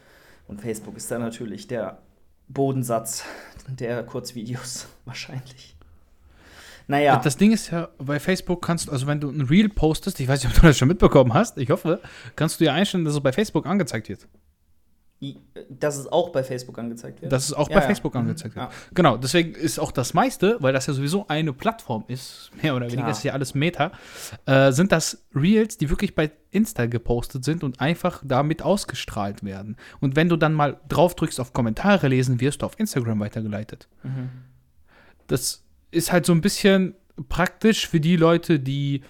Und 0.49 0.61
Facebook 0.61 0.97
ist 0.97 1.11
da 1.11 1.19
natürlich 1.19 1.67
der 1.67 1.99
Bodensatz 2.49 3.25
der 3.69 4.03
Kurzvideos 4.05 4.87
wahrscheinlich. 5.05 5.77
Naja. 6.89 7.17
Das 7.17 7.37
Ding 7.37 7.53
ist 7.53 7.71
ja, 7.71 7.89
bei 7.99 8.21
Facebook 8.21 8.65
kannst 8.65 8.87
du, 8.87 8.93
also 8.93 9.09
wenn 9.09 9.21
du 9.21 9.29
ein 9.29 9.43
Reel 9.43 9.69
postest, 9.69 10.21
ich 10.21 10.29
weiß 10.29 10.45
nicht, 10.45 10.55
ob 10.55 10.61
du 10.61 10.67
das 10.69 10.79
schon 10.79 10.87
mitbekommen 10.87 11.35
hast, 11.35 11.59
ich 11.59 11.71
hoffe, 11.71 12.01
kannst 12.37 12.61
du 12.61 12.65
ja 12.65 12.75
einstellen, 12.75 13.05
dass 13.05 13.15
es 13.15 13.21
bei 13.21 13.33
Facebook 13.33 13.67
angezeigt 13.67 14.09
wird. 14.09 14.29
Dass 15.71 15.97
es 15.97 16.07
auch 16.07 16.29
bei 16.31 16.45
Facebook 16.45 16.79
angezeigt 16.79 17.23
wird. 17.23 17.33
Dass 17.33 17.45
es 17.47 17.53
auch 17.55 17.71
Ja, 17.71 17.77
bei 17.77 17.81
ja. 17.81 17.87
Facebook 17.87 18.13
Mhm. 18.15 18.21
angezeigt 18.21 18.55
wird. 18.55 18.67
Ja. 18.67 18.71
Genau, 18.93 19.17
deswegen 19.17 19.55
ist 19.55 19.79
auch 19.79 19.91
das 19.91 20.13
meiste, 20.13 20.59
weil 20.61 20.75
das 20.75 20.87
ja 20.87 20.93
sowieso 20.93 21.27
eine 21.29 21.53
Plattform 21.55 22.05
ist, 22.09 22.51
mehr 22.63 22.77
oder 22.77 22.85
weniger, 22.87 23.03
Klar. 23.03 23.11
ist 23.13 23.23
ja 23.25 23.33
alles 23.33 23.55
Meta, 23.55 23.93
äh, 24.45 24.73
sind 24.73 24.93
das 24.93 25.25
Reels, 25.35 25.79
die 25.79 25.89
wirklich 25.89 26.15
bei 26.15 26.31
Insta 26.51 26.85
gepostet 26.87 27.45
sind 27.45 27.65
und 27.65 27.81
einfach 27.81 28.23
damit 28.27 28.61
ausgestrahlt 28.61 29.43
werden. 29.43 29.77
Und 30.01 30.17
wenn 30.17 30.29
du 30.29 30.37
dann 30.37 30.53
mal 30.53 30.81
drauf 30.89 31.15
drückst 31.15 31.41
auf 31.41 31.53
Kommentare 31.55 32.09
lesen, 32.09 32.41
wirst 32.41 32.61
du 32.61 32.67
auf 32.67 32.79
Instagram 32.79 33.19
weitergeleitet. 33.21 33.89
Mhm. 34.03 34.29
Das 35.29 35.65
ist 35.91 36.13
halt 36.13 36.27
so 36.27 36.33
ein 36.33 36.41
bisschen 36.43 36.95
praktisch 37.31 37.89
für 37.89 38.01
die 38.01 38.17
Leute, 38.17 38.61
die 38.61 39.03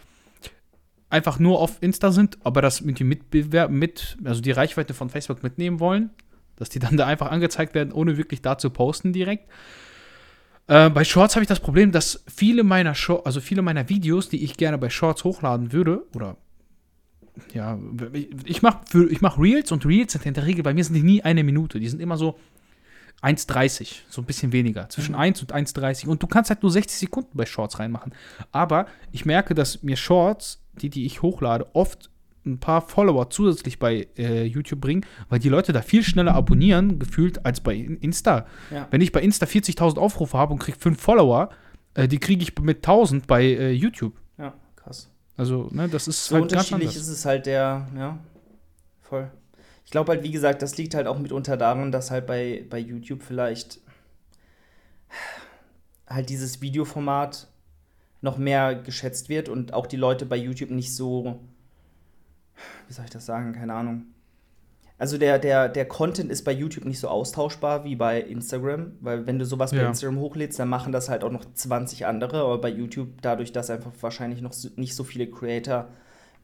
einfach 1.09 1.38
nur 1.38 1.61
auf 1.61 1.83
Insta 1.83 2.11
sind, 2.11 2.38
aber 2.45 2.62
das 2.62 2.81
mit, 2.81 3.01
Mitbewerb 3.01 3.71
mit, 3.71 4.16
also 4.25 4.40
die 4.40 4.51
Reichweite 4.51 4.95
von 4.95 5.09
Facebook 5.09 5.42
mitnehmen 5.42 5.81
wollen, 5.81 6.11
dass 6.57 6.69
die 6.69 6.79
dann 6.79 6.97
da 6.97 7.07
einfach 7.07 7.31
angezeigt 7.31 7.75
werden, 7.75 7.92
ohne 7.92 8.16
wirklich 8.16 8.42
da 8.42 8.59
zu 8.59 8.71
posten 8.71 9.12
direkt. 9.12 9.49
Äh, 10.66 10.90
bei 10.90 11.05
Shorts 11.05 11.37
habe 11.37 11.42
ich 11.45 11.49
das 11.49 11.61
Problem, 11.61 11.92
dass 11.92 12.25
viele 12.27 12.64
meiner 12.64 12.95
Shor 12.95 13.27
also 13.27 13.40
viele 13.40 13.62
meiner 13.62 13.88
Videos, 13.88 14.29
die 14.29 14.42
ich 14.42 14.57
gerne 14.57 14.79
bei 14.79 14.90
Shorts 14.90 15.23
hochladen 15.25 15.73
würde, 15.73 16.03
oder 16.14 16.37
ja, 17.53 17.79
ich 18.45 18.62
mache 18.62 18.81
ich 19.11 19.21
mach 19.21 19.38
Reels 19.38 19.71
und 19.71 19.85
Reels 19.85 20.12
sind 20.12 20.27
in 20.27 20.35
der 20.35 20.47
Regel, 20.47 20.62
bei 20.62 20.75
mir 20.75 20.83
sind 20.83 20.95
die 20.95 21.03
nie 21.03 21.23
eine 21.23 21.45
Minute, 21.45 21.79
die 21.79 21.88
sind 21.88 22.01
immer 22.01 22.16
so 22.16 22.38
1,30, 23.22 24.02
so 24.09 24.22
ein 24.22 24.24
bisschen 24.24 24.52
weniger, 24.52 24.88
zwischen 24.88 25.14
1 25.14 25.40
und 25.42 25.55
1,30 25.55 26.07
und 26.07 26.22
du 26.22 26.26
kannst 26.26 26.50
halt 26.50 26.62
nur 26.62 26.70
60 26.70 26.98
Sekunden 26.98 27.31
bei 27.37 27.46
Shorts 27.46 27.79
reinmachen. 27.79 28.14
Aber 28.52 28.87
ich 29.12 29.24
merke, 29.24 29.55
dass 29.55 29.83
mir 29.83 29.96
Shorts, 29.96 30.62
die, 30.74 30.90
die 30.90 31.07
ich 31.07 31.22
hochlade, 31.22 31.66
oft 31.74 32.11
ein 32.44 32.59
paar 32.59 32.81
Follower 32.81 33.29
zusätzlich 33.29 33.79
bei 33.79 34.07
äh, 34.16 34.44
YouTube 34.44 34.81
bringen, 34.81 35.05
weil 35.29 35.40
die 35.40 35.48
Leute 35.48 35.72
da 35.72 35.83
viel 35.83 36.02
schneller 36.02 36.35
abonnieren, 36.35 36.98
gefühlt, 36.98 37.44
als 37.44 37.61
bei 37.61 37.74
Insta. 37.74 38.46
Ja. 38.70 38.87
Wenn 38.90 39.00
ich 39.00 39.12
bei 39.12 39.20
Insta 39.20 39.46
40.000 39.46 39.98
Aufrufe 39.98 40.38
habe 40.38 40.52
und 40.52 40.61
kriege 40.61 40.79
5 40.79 41.00
Follower, 41.00 41.50
äh, 41.94 42.07
die 42.07 42.18
kriege 42.18 42.42
ich 42.42 42.57
mit 42.61 42.79
1000 42.79 43.26
bei 43.26 43.42
äh, 43.42 43.72
YouTube. 43.72 44.14
ja, 44.38 44.55
krass. 44.76 45.11
Also, 45.37 45.68
ne, 45.70 45.88
das 45.88 46.09
ist 46.09 46.26
So 46.26 46.37
halt 46.37 46.44
unterschiedlich 46.44 46.96
ist 46.96 47.09
es 47.09 47.24
halt 47.26 47.44
der, 47.44 47.88
ja, 47.94 48.18
voll. 49.02 49.31
Ich 49.87 49.90
glaube 49.92 50.12
halt, 50.12 50.22
wie 50.25 50.33
gesagt, 50.33 50.62
das 50.62 50.77
liegt 50.77 50.94
halt 50.94 51.07
auch 51.07 51.18
mitunter 51.18 51.57
daran, 51.57 51.92
dass 51.92 52.11
halt 52.11 52.27
bei, 52.27 52.64
bei 52.68 52.79
YouTube 52.79 53.22
vielleicht 53.22 53.79
halt 56.09 56.29
dieses 56.29 56.61
Videoformat 56.61 57.46
noch 58.20 58.37
mehr 58.37 58.75
geschätzt 58.75 59.29
wird 59.29 59.49
und 59.49 59.72
auch 59.72 59.87
die 59.87 59.96
Leute 59.96 60.27
bei 60.27 60.37
YouTube 60.37 60.70
nicht 60.70 60.94
so, 60.94 61.38
wie 62.88 62.92
soll 62.92 63.05
ich 63.05 63.11
das 63.11 63.27
sagen, 63.27 63.53
keine 63.53 63.75
Ahnung. 63.75 64.07
Also 64.99 65.18
der, 65.18 65.38
der, 65.38 65.68
der 65.68 65.87
Content 65.87 66.31
ist 66.31 66.42
bei 66.44 66.53
YouTube 66.53 66.87
nicht 66.87 66.99
so 66.99 67.09
austauschbar 67.09 67.85
wie 67.85 67.96
bei 67.96 68.20
Instagram, 68.20 68.92
weil 69.01 69.27
wenn 69.27 69.38
du 69.38 69.44
sowas 69.44 69.70
bei 69.72 69.77
Ja. 69.83 69.88
Instagram 69.88 70.18
hochlädst, 70.18 70.59
dann 70.59 70.68
machen 70.68 70.90
das 70.92 71.09
halt 71.11 71.22
auch 71.22 71.31
noch 71.31 71.44
20 71.53 72.07
andere, 72.07 72.40
aber 72.40 72.59
bei 72.61 72.70
YouTube, 72.70 73.11
dadurch, 73.20 73.53
dass 73.53 73.68
einfach 73.68 73.92
wahrscheinlich 74.01 74.40
noch 74.40 74.55
nicht 74.77 74.94
so 74.96 75.05
viele 75.05 75.29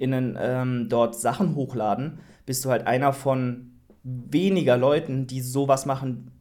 CreatorInnen 0.02 0.38
ähm, 0.40 0.88
dort 0.88 1.14
Sachen 1.14 1.54
hochladen, 1.54 2.18
bist 2.46 2.64
du 2.64 2.70
halt 2.70 2.86
einer 2.86 3.12
von 3.12 3.72
weniger 4.02 4.76
Leuten, 4.76 5.26
die 5.26 5.40
sowas 5.40 5.86
machen, 5.86 6.32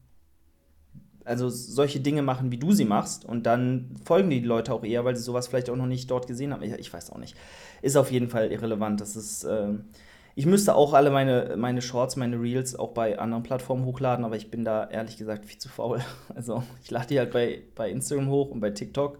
also 1.26 1.50
solche 1.50 2.00
Dinge 2.00 2.24
machen, 2.24 2.52
wie 2.52 2.58
du 2.58 2.72
sie 2.72 2.86
machst. 2.86 3.24
Und 3.24 3.46
dann 3.46 3.96
folgen 4.04 4.30
die 4.30 4.40
Leute 4.40 4.74
auch 4.74 4.84
eher, 4.84 5.06
weil 5.06 5.16
sie 5.16 5.24
sowas 5.24 5.48
vielleicht 5.48 5.70
auch 5.70 5.76
noch 5.76 5.86
nicht 5.86 6.10
dort 6.10 6.28
gesehen 6.28 6.54
haben. 6.54 6.64
Ich, 6.64 6.74
ich 6.74 6.92
weiß 6.92 7.12
auch 7.12 7.20
nicht. 7.20 7.36
Ist 7.82 7.96
auf 7.96 8.12
jeden 8.12 8.30
Fall 8.30 8.52
irrelevant. 8.52 9.00
Das 9.00 9.16
ist. 9.16 9.44
ähm, 9.44 9.86
ich 10.34 10.46
müsste 10.46 10.76
auch 10.76 10.94
alle 10.94 11.12
meine, 11.12 11.56
meine 11.58 11.82
Shorts, 11.82 12.16
meine 12.16 12.40
Reels 12.42 12.74
auch 12.80 12.94
bei 12.94 13.20
anderen 13.20 13.44
Plattformen 13.44 13.84
hochladen, 13.84 14.24
aber 14.24 14.38
ich 14.38 14.50
bin 14.50 14.64
da 14.64 14.90
ehrlich 14.90 15.18
gesagt 15.18 15.46
viel 15.46 15.60
zu 15.60 15.68
faul. 15.68 16.00
Also 16.34 16.64
ich 16.82 16.90
lade 16.90 17.08
die 17.08 17.20
halt 17.20 17.32
bei, 17.32 17.64
bei 17.76 17.92
Instagram 17.92 18.30
hoch 18.30 18.50
und 18.50 18.62
bei 18.62 18.70
TikTok, 18.70 19.20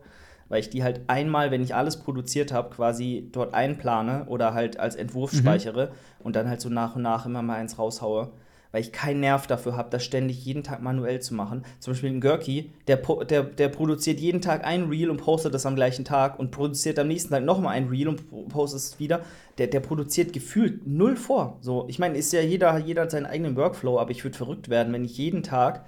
weil 0.52 0.60
ich 0.60 0.70
die 0.70 0.84
halt 0.84 1.02
einmal, 1.08 1.50
wenn 1.50 1.64
ich 1.64 1.74
alles 1.74 1.98
produziert 1.98 2.52
habe, 2.52 2.70
quasi 2.76 3.30
dort 3.32 3.54
einplane 3.54 4.26
oder 4.28 4.54
halt 4.54 4.78
als 4.80 4.96
Entwurf 4.96 5.32
Mhm. 5.32 5.38
speichere 5.38 5.92
und 6.20 6.36
dann 6.36 6.50
halt 6.50 6.60
so 6.60 6.70
nach 6.70 6.98
und 6.98 7.04
nach 7.04 7.26
immer 7.26 7.42
mal 7.42 7.56
eins 7.56 7.80
raushaue. 7.80 8.32
Weil 8.74 8.82
ich 8.82 8.94
keinen 8.94 9.20
Nerv 9.20 9.48
dafür 9.48 9.76
habe, 9.76 9.90
das 9.90 10.04
ständig 10.04 10.46
jeden 10.46 10.64
Tag 10.64 10.82
manuell 10.82 11.22
zu 11.22 11.34
machen. 11.34 11.64
Zum 11.80 11.92
Beispiel 11.92 12.10
ein 12.10 12.22
Görki, 12.22 12.72
der, 12.88 12.98
der, 12.98 13.44
der 13.44 13.68
produziert 13.70 14.20
jeden 14.22 14.40
Tag 14.40 14.66
ein 14.66 14.90
Reel 14.90 15.10
und 15.10 15.18
postet 15.18 15.54
das 15.54 15.66
am 15.66 15.76
gleichen 15.76 16.06
Tag 16.06 16.40
und 16.40 16.52
produziert 16.52 16.98
am 16.98 17.08
nächsten 17.10 17.32
Tag 17.32 17.44
nochmal 17.44 17.76
ein 17.76 17.88
Reel 17.90 18.08
und 18.08 18.30
po- 18.30 18.44
postet 18.44 18.80
es 18.80 19.00
wieder. 19.00 19.22
Der, 19.58 19.68
der 19.68 19.82
produziert 19.82 20.32
gefühlt 20.32 20.88
null 20.88 21.18
vor. 21.18 21.58
So, 21.62 21.86
ich 21.90 22.00
meine, 22.00 22.18
ist 22.18 22.32
ja 22.32 22.42
jeder, 22.42 22.78
jeder 22.78 23.02
hat 23.04 23.12
seinen 23.12 23.26
eigenen 23.26 23.58
Workflow, 23.58 24.00
aber 24.00 24.12
ich 24.12 24.24
würde 24.24 24.38
verrückt 24.38 24.70
werden, 24.70 24.94
wenn 24.94 25.04
ich 25.04 25.18
jeden 25.18 25.44
Tag 25.44 25.86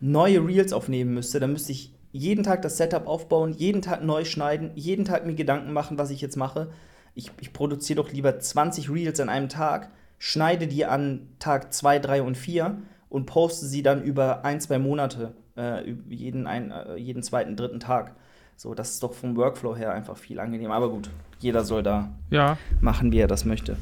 neue 0.00 0.46
Reels 0.46 0.72
aufnehmen 0.72 1.14
müsste. 1.14 1.40
Dann 1.40 1.52
müsste 1.52 1.72
ich 1.72 1.92
jeden 2.12 2.44
Tag 2.44 2.62
das 2.62 2.76
Setup 2.76 3.06
aufbauen, 3.06 3.52
jeden 3.52 3.82
Tag 3.82 4.02
neu 4.02 4.24
schneiden, 4.24 4.70
jeden 4.74 5.04
Tag 5.04 5.26
mir 5.26 5.34
Gedanken 5.34 5.72
machen, 5.72 5.98
was 5.98 6.10
ich 6.10 6.20
jetzt 6.20 6.36
mache. 6.36 6.68
Ich, 7.14 7.30
ich 7.40 7.52
produziere 7.52 8.02
doch 8.02 8.12
lieber 8.12 8.38
20 8.38 8.90
Reels 8.90 9.20
an 9.20 9.28
einem 9.28 9.48
Tag, 9.48 9.90
schneide 10.18 10.66
die 10.66 10.84
an 10.84 11.28
Tag 11.38 11.72
2, 11.72 11.98
3 11.98 12.22
und 12.22 12.36
4 12.36 12.76
und 13.08 13.26
poste 13.26 13.66
sie 13.66 13.82
dann 13.82 14.02
über 14.02 14.44
ein, 14.44 14.60
zwei 14.60 14.78
Monate, 14.78 15.32
äh, 15.56 15.90
jeden, 16.08 16.46
ein, 16.46 16.70
äh, 16.70 16.96
jeden 16.96 17.22
zweiten, 17.22 17.56
dritten 17.56 17.80
Tag. 17.80 18.14
So, 18.56 18.74
das 18.74 18.92
ist 18.92 19.02
doch 19.02 19.12
vom 19.12 19.36
Workflow 19.36 19.76
her 19.76 19.92
einfach 19.92 20.16
viel 20.16 20.40
angenehmer. 20.40 20.74
Aber 20.74 20.90
gut, 20.90 21.10
jeder 21.38 21.64
soll 21.64 21.82
da 21.82 22.08
Ja, 22.30 22.56
machen, 22.80 23.12
wie 23.12 23.18
er 23.18 23.26
das 23.28 23.44
möchte. 23.44 23.76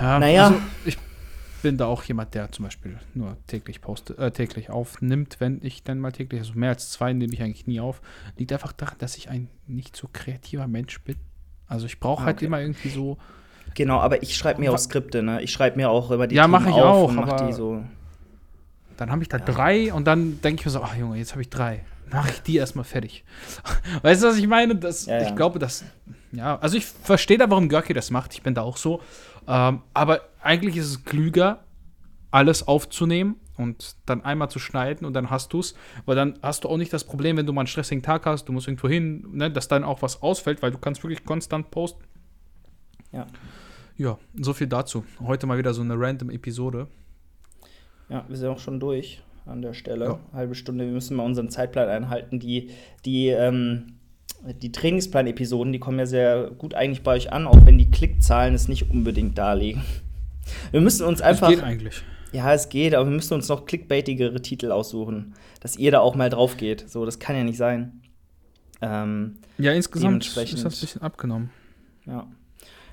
ja. 0.00 0.18
Naja. 0.18 0.46
Also 0.46 0.60
ich 0.84 0.96
bin 1.64 1.78
da 1.78 1.86
auch 1.86 2.02
jemand, 2.04 2.34
der 2.34 2.52
zum 2.52 2.66
Beispiel 2.66 2.98
nur 3.14 3.36
täglich 3.46 3.80
postet, 3.80 4.18
äh, 4.18 4.30
täglich 4.30 4.68
aufnimmt, 4.70 5.36
wenn 5.40 5.60
ich 5.62 5.82
dann 5.82 5.98
mal 5.98 6.12
täglich, 6.12 6.40
also 6.42 6.52
mehr 6.54 6.68
als 6.68 6.90
zwei 6.90 7.12
nehme 7.14 7.32
ich 7.32 7.42
eigentlich 7.42 7.66
nie 7.66 7.80
auf. 7.80 8.02
Liegt 8.36 8.52
einfach 8.52 8.72
daran, 8.72 8.96
dass 8.98 9.16
ich 9.16 9.30
ein 9.30 9.48
nicht 9.66 9.96
so 9.96 10.08
kreativer 10.12 10.66
Mensch 10.68 11.00
bin. 11.00 11.16
Also 11.66 11.86
ich 11.86 11.98
brauche 12.00 12.22
Ah, 12.22 12.26
halt 12.26 12.36
okay. 12.36 12.44
immer 12.44 12.60
irgendwie 12.60 12.90
so. 12.90 13.16
Genau, 13.74 13.98
aber 13.98 14.22
ich 14.22 14.36
schreibe 14.36 14.60
mir 14.60 14.72
auch 14.72 14.78
Skripte, 14.78 15.22
ne? 15.22 15.40
Ich 15.42 15.52
schreibe 15.52 15.76
mir 15.78 15.88
auch 15.88 16.10
über 16.10 16.26
die 16.26 16.36
Ja, 16.36 16.42
Themen 16.42 16.52
mach 16.52 16.66
ich 16.66 16.74
auf 16.74 16.80
auch, 16.82 17.08
und 17.08 17.16
mach 17.16 17.46
die 17.46 17.52
so. 17.54 17.82
Dann 18.98 19.10
habe 19.10 19.22
ich 19.22 19.28
da 19.30 19.38
drei 19.38 19.92
und 19.92 20.04
dann 20.06 20.40
denke 20.42 20.60
ich 20.60 20.66
mir 20.66 20.70
so, 20.70 20.82
ach 20.82 20.94
Junge, 20.94 21.16
jetzt 21.16 21.32
habe 21.32 21.40
ich 21.42 21.48
drei. 21.48 21.84
Mache 22.12 22.30
ich 22.30 22.42
die 22.42 22.56
erstmal 22.56 22.84
fertig. 22.84 23.24
Weißt 24.02 24.22
du, 24.22 24.28
was 24.28 24.36
ich 24.36 24.46
meine? 24.46 24.76
Das, 24.76 25.06
Ja, 25.06 25.20
ja. 25.22 25.28
Ich 25.28 25.34
glaube, 25.34 25.58
dass. 25.58 25.82
Ja, 26.30 26.58
also 26.60 26.76
ich 26.76 26.84
verstehe 26.84 27.38
da, 27.38 27.48
warum 27.48 27.68
Görki 27.70 27.94
das 27.94 28.10
macht. 28.10 28.34
Ich 28.34 28.42
bin 28.42 28.54
da 28.54 28.60
auch 28.62 28.76
so. 28.76 29.00
Ähm, 29.48 29.80
aber 29.94 30.20
eigentlich 30.44 30.76
ist 30.76 30.86
es 30.86 31.04
klüger, 31.04 31.64
alles 32.30 32.66
aufzunehmen 32.66 33.36
und 33.56 33.96
dann 34.06 34.22
einmal 34.22 34.50
zu 34.50 34.58
schneiden 34.58 35.06
und 35.06 35.12
dann 35.14 35.30
hast 35.30 35.52
du 35.52 35.60
es. 35.60 35.74
Weil 36.04 36.16
dann 36.16 36.38
hast 36.42 36.64
du 36.64 36.68
auch 36.68 36.76
nicht 36.76 36.92
das 36.92 37.04
Problem, 37.04 37.36
wenn 37.36 37.46
du 37.46 37.52
mal 37.52 37.62
einen 37.62 37.68
stressigen 37.68 38.02
Tag 38.02 38.26
hast, 38.26 38.46
du 38.48 38.52
musst 38.52 38.68
irgendwo 38.68 38.88
hin, 38.88 39.26
ne, 39.32 39.50
dass 39.50 39.68
dann 39.68 39.84
auch 39.84 40.02
was 40.02 40.22
ausfällt, 40.22 40.62
weil 40.62 40.70
du 40.70 40.78
kannst 40.78 41.02
wirklich 41.02 41.24
konstant 41.24 41.70
posten. 41.70 42.02
Ja. 43.12 43.26
Ja, 43.96 44.18
so 44.34 44.52
viel 44.52 44.66
dazu. 44.66 45.04
Heute 45.20 45.46
mal 45.46 45.56
wieder 45.56 45.72
so 45.72 45.82
eine 45.82 45.94
random 45.96 46.30
Episode. 46.30 46.88
Ja, 48.08 48.24
wir 48.28 48.36
sind 48.36 48.48
auch 48.48 48.58
schon 48.58 48.80
durch 48.80 49.22
an 49.46 49.62
der 49.62 49.72
Stelle. 49.72 50.04
Ja. 50.06 50.20
Halbe 50.32 50.56
Stunde. 50.56 50.84
Wir 50.84 50.92
müssen 50.92 51.16
mal 51.16 51.24
unseren 51.24 51.48
Zeitplan 51.48 51.88
einhalten. 51.88 52.40
Die, 52.40 52.70
die, 53.04 53.28
ähm, 53.28 53.98
die 54.60 54.72
Trainingsplan-Episoden, 54.72 55.72
die 55.72 55.78
kommen 55.78 56.00
ja 56.00 56.06
sehr 56.06 56.50
gut 56.50 56.74
eigentlich 56.74 57.02
bei 57.02 57.14
euch 57.14 57.32
an, 57.32 57.46
auch 57.46 57.64
wenn 57.64 57.78
die 57.78 57.90
Klickzahlen 57.90 58.54
es 58.54 58.66
nicht 58.66 58.90
unbedingt 58.90 59.38
darlegen. 59.38 59.82
Wir 60.70 60.80
müssen 60.80 61.06
uns 61.06 61.20
einfach. 61.20 61.48
das 61.48 61.56
geht 61.56 61.64
eigentlich. 61.64 62.02
Ja, 62.32 62.52
es 62.52 62.68
geht, 62.68 62.94
aber 62.94 63.06
wir 63.08 63.14
müssen 63.14 63.34
uns 63.34 63.48
noch 63.48 63.64
clickbaitigere 63.64 64.42
Titel 64.42 64.72
aussuchen, 64.72 65.34
dass 65.60 65.76
ihr 65.76 65.90
da 65.92 66.00
auch 66.00 66.16
mal 66.16 66.30
drauf 66.30 66.56
geht. 66.56 66.88
So, 66.90 67.04
das 67.04 67.18
kann 67.20 67.36
ja 67.36 67.44
nicht 67.44 67.58
sein. 67.58 68.02
Ähm, 68.82 69.36
Ja, 69.58 69.72
insgesamt 69.72 70.10
Dementsprechend- 70.10 70.58
ist 70.58 70.64
das 70.64 70.74
ein 70.76 70.80
bisschen 70.80 71.02
abgenommen. 71.02 71.50
ja. 72.06 72.26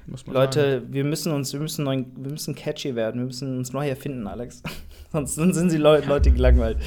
Muss 0.07 0.25
man 0.25 0.33
sagen. 0.33 0.45
Leute, 0.45 0.83
wir 0.89 1.03
müssen 1.03 1.31
uns, 1.31 1.53
wir 1.53 1.59
müssen, 1.59 1.85
neu, 1.85 2.03
wir 2.15 2.31
müssen 2.31 2.55
catchy 2.55 2.95
werden, 2.95 3.21
wir 3.21 3.27
müssen 3.27 3.55
uns 3.59 3.71
neu 3.71 3.87
erfinden, 3.87 4.25
Alex. 4.25 4.63
Sonst 5.11 5.35
sind 5.35 5.71
die 5.71 5.77
Leu 5.77 6.01
Leute 6.07 6.31
gelangweilt. 6.31 6.77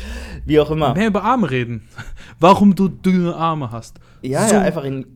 Wie 0.44 0.58
auch 0.58 0.68
immer. 0.72 0.94
Mehr 0.94 1.06
über 1.06 1.22
Arme 1.22 1.48
reden. 1.48 1.88
Warum 2.40 2.74
du 2.74 2.88
dünne 2.88 3.34
Arme 3.36 3.70
hast. 3.70 4.00
Ja, 4.20 4.48
So. 4.48 4.56
ja, 4.56 4.62
einfach 4.62 4.82
in. 4.82 5.13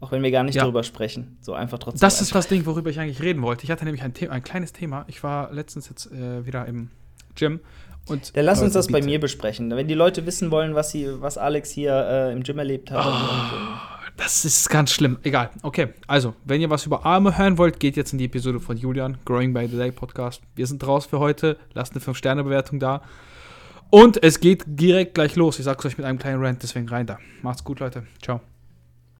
Auch 0.00 0.12
wenn 0.12 0.22
wir 0.22 0.30
gar 0.30 0.44
nicht 0.44 0.54
Ja. 0.54 0.62
darüber 0.62 0.82
sprechen. 0.84 1.38
So 1.40 1.54
einfach 1.54 1.78
trotzdem. 1.78 2.00
Das 2.00 2.20
ist 2.20 2.34
das 2.34 2.46
Ding, 2.46 2.66
worüber 2.66 2.90
ich 2.90 3.00
eigentlich 3.00 3.20
reden 3.20 3.42
wollte. 3.42 3.64
Ich 3.64 3.70
hatte 3.70 3.84
nämlich 3.84 4.02
ein, 4.02 4.12
The 4.18 4.28
ein 4.28 4.42
kleines 4.42 4.72
Thema. 4.72 5.04
Ich 5.08 5.22
war 5.22 5.52
letztens 5.52 5.88
jetzt 5.88 6.12
äh, 6.12 6.46
wieder 6.46 6.66
im 6.66 6.90
Gym. 7.34 7.60
Und 8.06 8.36
Dann 8.36 8.44
lass 8.44 8.62
uns 8.62 8.72
das 8.72 8.86
bei 8.86 9.02
mir 9.02 9.20
besprechen. 9.20 9.70
Wenn 9.70 9.88
die 9.88 9.94
Leute 9.94 10.24
wissen 10.24 10.50
wollen, 10.50 10.74
was, 10.74 10.90
sie, 10.92 11.20
was 11.20 11.36
Alex 11.36 11.70
hier 11.70 11.92
äh, 11.94 12.32
im 12.32 12.42
Gym 12.42 12.58
erlebt 12.58 12.90
hat. 12.90 13.04
Oh. 13.06 13.98
Das 14.16 14.44
ist 14.44 14.68
ganz 14.70 14.90
schlimm. 14.92 15.18
Egal. 15.22 15.50
Okay, 15.62 15.88
also, 16.06 16.34
wenn 16.44 16.60
ihr 16.60 16.70
was 16.70 16.86
über 16.86 17.04
Arme 17.06 17.36
hören 17.38 17.56
wollt, 17.58 17.78
geht 17.78 17.96
jetzt 17.96 18.12
in 18.12 18.18
die 18.18 18.24
Episode 18.24 18.58
von 18.60 18.76
Julian, 18.76 19.18
Growing 19.24 19.52
by 19.52 19.68
the 19.68 19.76
Day 19.76 19.92
Podcast. 19.92 20.42
Wir 20.56 20.66
sind 20.66 20.84
raus 20.86 21.06
für 21.06 21.18
heute. 21.20 21.56
Lasst 21.74 21.92
eine 21.94 22.02
5-Sterne-Bewertung 22.02 22.80
da. 22.80 23.02
Und 23.90 24.22
es 24.22 24.40
geht 24.40 24.64
direkt 24.66 25.14
gleich 25.14 25.36
los. 25.36 25.58
Ich 25.58 25.64
sag's 25.66 25.84
euch 25.86 25.98
mit 25.98 26.06
einem 26.06 26.18
kleinen 26.18 26.42
Rant, 26.42 26.62
deswegen 26.62 26.88
rein 26.88 27.06
da. 27.06 27.18
Macht's 27.42 27.62
gut, 27.62 27.78
Leute. 27.80 28.06
Ciao. 28.22 28.40